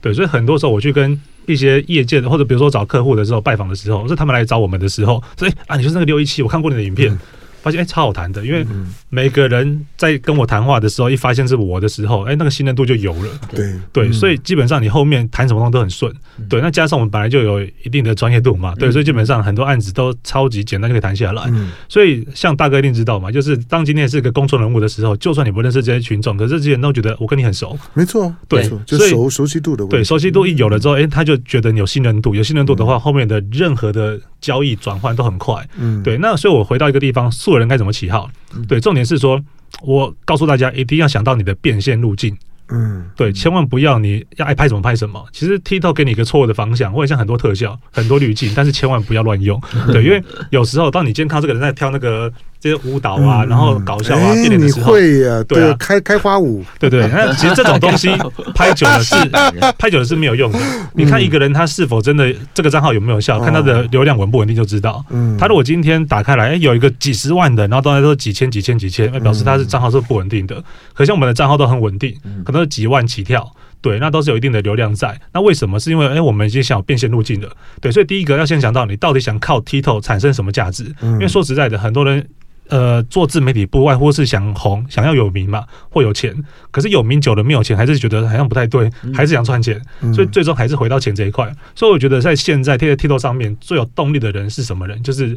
[0.01, 7.19] 对，所以很多时候我去跟一些业界的或者比如说找客户的时候拜访的时候，是他们来找我们的时候，所以啊，你就是那个六一七，我看过你的影片。
[7.63, 8.67] 发现哎，超好谈的，因为
[9.09, 13.29] 每个人在跟我谈话的时候，一发现是我的时候，哎，那个信任度就有了。
[13.51, 16.13] 对对，所以基本上你后面谈什么东西都很顺。
[16.49, 21.51] 对，那加上我们本来就有一定的专业度嘛，对，所以基本上很多案子都超级简单就可以谈下来。
[21.89, 27.79] 所以像大哥一定知道嘛，就是当今天是个公众人物的时候，就算你不认识这些群众，可是这些人都觉得我跟你很熟。
[27.95, 29.97] 没错，对，就熟熟悉度的问题。
[29.97, 35.67] 对，熟悉度一有了之后，哎，他就觉得你有信任度，有信任度的话，后面的任何的交易转换都很快。
[35.79, 36.19] 嗯，对。
[36.19, 37.33] 那所以我回到一个地方。
[37.33, 38.31] 素人该怎么起号？
[38.69, 39.41] 对，重点是说，
[39.81, 42.37] 我告诉大家一定要想到你的变现路径。
[42.69, 45.25] 嗯，对，千万不要你要爱拍什么拍什么。
[45.33, 49.61] 其实 TikTok 给你一个错误的方向，或者像很多特效、很多滤镜，但是千万不要乱用。
[49.93, 52.33] 对，因为有时候当你今天看到这个人在挑那个
[52.63, 55.43] 这些舞蹈啊，然后搞笑啊，哎，你会呀？
[55.49, 57.09] 对啊，开开花舞，对对。
[57.09, 58.09] 那其实这种东西
[58.55, 59.17] 拍久了是
[59.77, 60.59] 拍久了是没有用的。
[60.95, 65.05] 你看一个人他是否真的这个账号有没有效，看他的流量稳不稳定就知道。
[65.11, 70.63] 嗯，他如果今天打开来，哎，有一个几十万的，然后当然都几千几千几千，那表示他是账号是不稳定的。
[70.95, 73.53] 可像我们的账号都很稳定，可能是几万起跳。
[73.81, 75.21] 对，那都是有一定的流量在。
[75.33, 75.81] 那为什么？
[75.81, 77.51] 是因为哎，我们已经想有变现路径了。
[77.81, 80.85] 对，所以第一个要先想到你到底想靠 TikTok 产生什么价值。
[81.03, 82.25] 因为说实在的，很多人
[82.69, 86.35] 呃做自媒体不外乎是想红，想要有名嘛，或有钱。
[86.71, 89.81] 可是有名久了没有钱，还是觉得好像不太对，还是想赚钱。
[90.15, 91.51] 所以最终还是回到钱这一块。
[91.75, 95.03] 所以我觉得在现在贴在 TikTok 上面最有动力的人是什么人？
[95.03, 95.37] 就是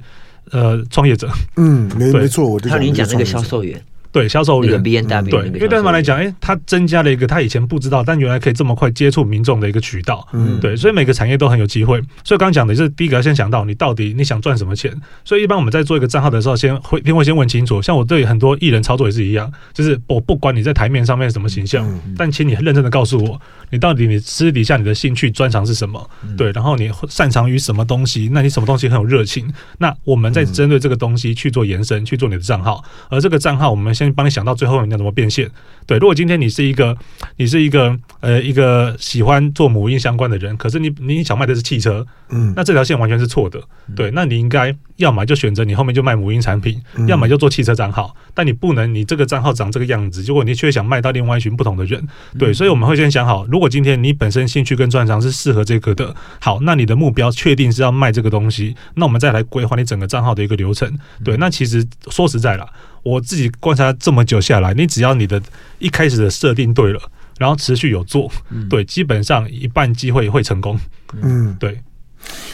[0.52, 1.30] 呃创业者。
[1.58, 3.82] 嗯，没没错，我就像你讲那个销售员。
[4.16, 4.82] 对销售员，
[5.30, 10.26] 对，因为对他们来讲，哎，他增加了一个他以前不知道，但原来可以这么快接触民众的一个渠道。
[10.32, 12.00] 嗯，对，所以每个产业都很有机会。
[12.24, 14.90] 所以刚刚讲的就是第一个要先想到你到底你想赚什么钱。
[15.26, 17.82] 所以一般我们在做一个账号的时候，先会先会先问清楚。
[17.82, 21.86] 像我对很多艺人操作也是一样，就是我不管你在台面上面什么形象，
[22.16, 23.38] 但请你认真的告诉我，
[23.70, 26.10] 你到底你私底下你的兴趣专长是什么？
[26.38, 28.30] 对，然后你擅长于什么东西？
[28.32, 29.46] 那你什么东西很有热情？
[29.80, 32.82] 那我们再针对这个东西去做延伸，去做你的账号。
[33.10, 34.76] 而这个账号，我们先帮你想到最后。
[34.86, 35.50] 你要怎么变现？
[35.88, 36.96] 对，如果今天你是一个，
[37.38, 43.62] 你是一个，呃，一个喜欢做母婴相关的人，可是你你想卖的是汽车，嗯，那这条线完全是错的。
[43.96, 48.16] 对，那你应该要么就选择你后面就卖母婴产品，要么就做汽车账号。
[48.34, 52.06] 但你不能，你这个账号长这个样子，结果你却想卖到另外一群不同的人。
[52.38, 60.92] 对，所以我们会先想好，如果今天你本身兴趣跟专长是适合这个的，好，那你的目标确定是要卖这个东西，那我们再来规划你整个账号的一个流程。
[61.24, 62.68] 对，那其实说实在啦。
[63.06, 65.40] 我自己观察这么久下来，你只要你的
[65.78, 67.00] 一开始的设定对了，
[67.38, 70.78] 然后持续有做，嗯、对，基本上一半机会会成功。
[71.22, 71.80] 嗯，对。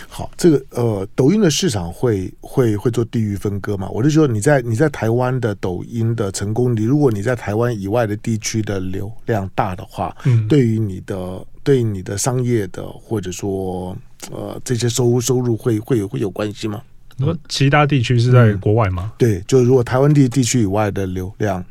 [0.10, 3.88] 好，这个呃，抖音的市场会会会做地域分割嘛？
[3.90, 13.96] 我就说你在你在台湾的抖音的成功，你如果你在台湾以外的地区的流量大的话，嗯，对于你的对于你的商业的或者说
[14.30, 16.82] 呃这些收收入会会有会有关系吗？
[17.20, 19.04] 说其他地区是在国外吗？
[19.06, 21.64] 嗯、对，就如果台湾地地区以外的流量，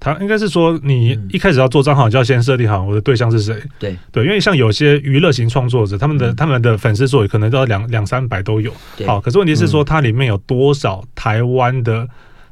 [0.00, 3.56] 他应该是说你一开始要做账号，就要先设定好我的对象是谁。
[3.78, 3.96] 对。
[4.12, 8.70] 对，因为像有些娱乐型创作者，他们的、嗯、他们的粉丝数可能都要两两三百都有。
[8.96, 9.06] 对。
[9.06, 12.06] 好，可是问题是说，它里面有多少台湾的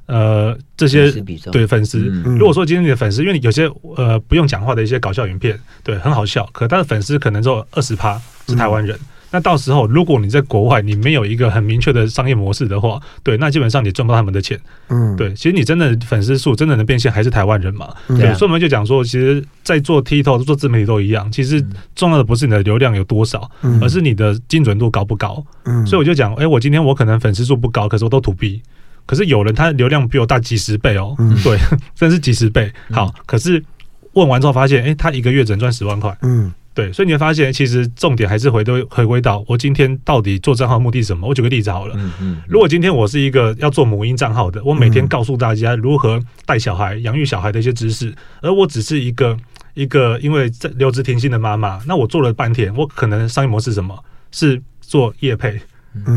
[0.06, 1.12] 呃这些
[1.50, 1.98] 对粉丝？
[2.24, 8.98] 嗯、如果说今天你的粉丝，因为有些呃不用讲话的一些搞笑影片，对，很好笑，可他的粉丝可能只有二十趴是台湾人。
[9.32, 14.60] 嗯那到时候，如果你在国外，你没有一个很明确的商业模式的话，对，那基本上你赚不到他们的钱。
[14.90, 17.94] 嗯，对，其实你真的粉丝数真的能变现，还是台湾人嘛？
[18.08, 21.64] 对，所以我们就讲说，其实，在做 TikTok 做自媒体都一样，其实
[21.96, 25.42] 重要的不是你的流量有多少，而是你的精准度高不高。
[25.64, 28.60] 嗯，所以我就讲，哎，我今天我可能粉丝数不高，可是我都 To B，
[29.06, 31.56] 可是有人他流量比我大几十倍哦，嗯对，
[31.96, 32.70] 甚至几十倍。
[32.90, 33.64] 好，可是
[34.12, 36.14] 问完之后发现，哎，他一个月只能赚十万块。
[36.20, 36.52] 嗯。
[36.74, 41.28] 对，所以你会发现，其实重点还是回归回归到我今天到底做账号的目的是什么？
[41.28, 49.36] 我举个例子好了，嗯嗯，如果今天我是一个要做母婴账号的，我每天告诉大家如何带小孩、养育小孩的一些知识，而我只是一个
[49.74, 54.02] 一个因为在留职停薪的妈妈，那我做了半天，我可能商业模式是什么？
[54.30, 55.60] 是做业配，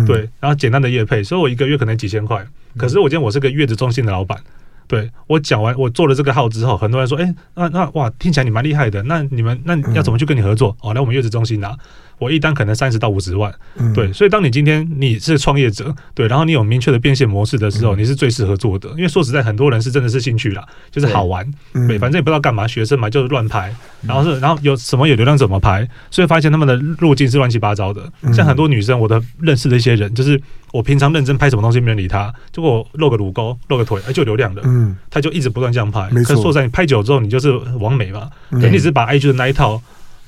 [0.08, 2.46] 对，然后简单的业配，所以我一个月可能几千块，
[2.78, 4.40] 可是我今天我是个月子中心的老板。
[4.88, 10.76] 对，我讲完，我做了这个号之后，很多人说，哎，那那哇，听起来你蛮厉害的，那你们那要怎么去跟你合作？
[10.82, 11.76] 哦，来我们月子中心拿。
[12.18, 18.90] 我一单可能三十到五十万，嗯、对，所以当你今天你是创业者，对，然后你有明确的变现模式的时候，嗯、你是最适合做的。
[18.92, 28.12] 因为说实在，很多人是真的是兴趣啦，就是好玩，对，对，反正也不知道干嘛，学生嘛就是乱拍，然后是然后有什么有流量怎么拍，所以发现他们的路径是乱七八糟的。
[28.34, 30.42] 像很多女生，我的认识的一些人，就是
[30.72, 36.10] 我平常认真拍什么东西没人理他，结果露个乳沟、露个腿，哎，就有流量的，嗯，他就一直不断这样拍。
[36.10, 39.82] 可是说实在，你拍久之后，你就是完美嘛，嗯、你只是把 IG 的那一套。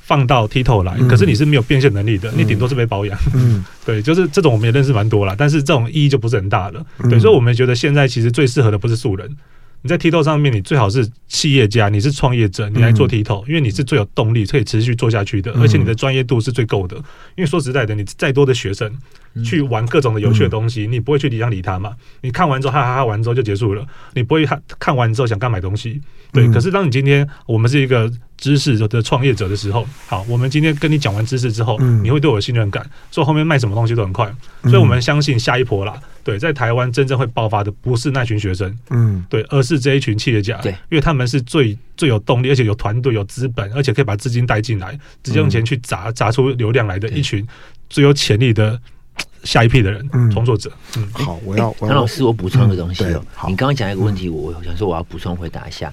[0.07, 3.19] 放到 TikTok 来，可是你是没有变现能力的，嗯、你顶多是被包养。
[3.35, 6.81] 嗯， 对，就是这种我们也认识蛮多了，但是这种意义就不是很大了。
[6.99, 9.29] 嗯、对，所以我们觉得现在其实最适合的不是素人。
[9.81, 16.95] 你在 TikTok 上面，你最好是企业家，你是创业者，你来做 TikTok，因为你是最有动力可以持续做下去的，而且你的专业度是最够的。
[17.35, 18.89] 因为说实在的，你再多的学生
[19.43, 21.95] 去玩各种的有趣的东西，你不会去理想理他嘛？
[22.21, 26.01] 你看完之后哈哈哈完之后就结束了，你不会看看完之后想干买东西。
[26.31, 28.11] 对，可是当你今天我们是一个。
[28.37, 34.31] 知识的创业者的时候，好，我们今天跟你讲完知识之后，嗯、你会对我有信任感，所以后面卖什么东西都很快，
[34.65, 35.99] 所以我们相信下一波啦。
[36.23, 44.91] 对，在台湾真正会爆发的不是那群学生，嗯，对，而是这一群企业家，对，因为他们是最最有动力，而且有团队、有资本，而且可以把资金带进来，
[45.23, 47.43] 直接用钱去砸砸出流量来的一群
[47.89, 48.79] 最有潜力的。
[49.47, 50.69] 下一批的人创作者。
[50.97, 53.23] 嗯，好，我要唐老师，我补充一个东西哦。
[53.33, 55.91] 好，你刚刚讲一个问题，我想说我要补充回答一下。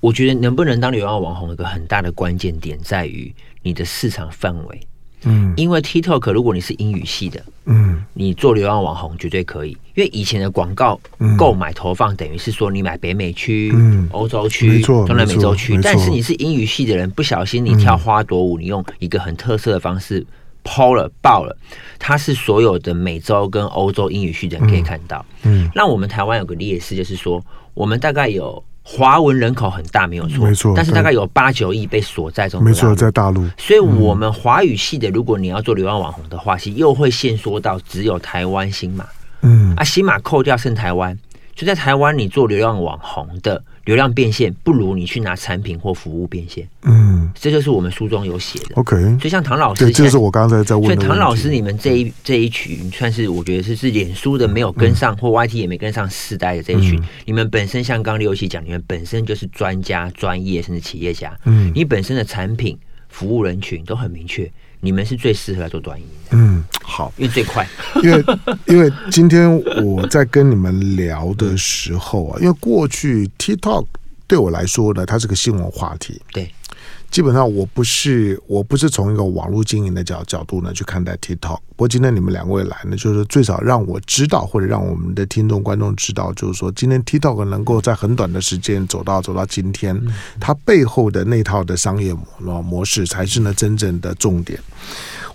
[0.00, 3.30] 我觉得能不能当流量网红，一个很大的关键点在于
[3.62, 4.80] 你的市场范围。
[5.24, 9.72] 嗯，因为 TikTok 如果你是英语系的，嗯，你做流量网红绝对可以。
[9.94, 10.98] 因为以前的广告
[11.36, 20.26] 购买投放等于是说你买北美区、嗯、欧洲区、中南美洲区，但是你是英语系的人，不小心你跳花朵舞，你用一个很特色的方式
[20.64, 21.56] 抛了爆了，
[21.98, 25.24] 它是所有的美洲跟欧洲英语系的人可以看到。
[25.42, 27.42] 嗯，那我们台湾有个劣势，就是说
[27.74, 28.62] 我们大概有。
[28.82, 33.46] 华文人口很大，没有错，没错，但是大概有八九亿被锁在中国，没错，在大陆。
[33.56, 39.04] 所以，我们华语系的，如果你要做流量网红的话，其实又会限缩到只有台湾新马，
[39.42, 41.16] 嗯，啊，新马扣掉剩台湾。
[41.60, 46.66] 就在台湾，你做流量网红的流量变现，不如你去拿产品或服务变现。
[46.84, 48.76] 嗯，这就是我们书中有写的。
[48.76, 50.86] OK，所以像唐老师，这就是我刚才在问。
[50.86, 56.98] 所以唐老师，你们这一这一群，算是我觉得是是脸书的没有跟上，或 YT 也没跟上世代的这一群。
[56.98, 61.38] 嗯、你们本身像刚刚六七讲，你们本身就是专家、专业甚至企业家。
[61.44, 62.78] 嗯，你本身的产品、
[63.10, 64.50] 服务人群都很明确。
[64.80, 66.36] 你们是最适合来做短音的。
[66.36, 67.66] 嗯，好，因为最快。
[68.02, 68.24] 因为
[68.66, 73.86] 因为今天我在跟你们聊的时候啊，因为过去 TikTok
[74.26, 76.20] 对我来说呢，它是个新闻话题。
[76.32, 76.50] 对。
[77.10, 81.58] 基本上我不是我不是从一个网络经营的角角度呢去看待 TikTok。
[81.76, 90.00] 不过今天你们两位来呢，就是最少让我知道，或者让我们的听众观众知道，就是说今天 TikTok 能够在很短的时间走到走到今天，
[90.38, 94.60] 它背后的那套的商业模模式才是呢真正的重点。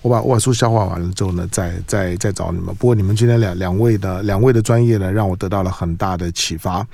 [0.06, 2.72] 我把我把书消化完了之后呢，再再再找你们。
[2.76, 6.86] 不过你们今天两两位的两位的专业呢，让我得到了很大的启发。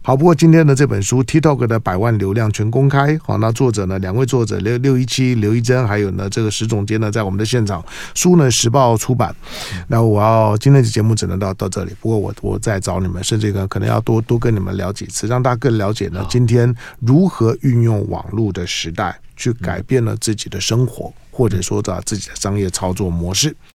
[0.00, 3.18] 好，不过今天的这本书 TikTok 的百万流量全公开。
[3.24, 7.84] 好，那作者呢，两位作者六六一七刘一珍，还有呢这个石总监呢，在我们的现场。
[8.14, 9.34] 书呢时报出版。
[9.88, 11.92] 那我要今天的节目只能到到这里。
[12.00, 19.18] 不过我我再找你们，甚至呢可能要多多跟你们聊几次，让大家更了解呢今天如何运用网络的时代。
[19.36, 23.54] 去改变了自己的生活，或者说把自己的商业操作模式。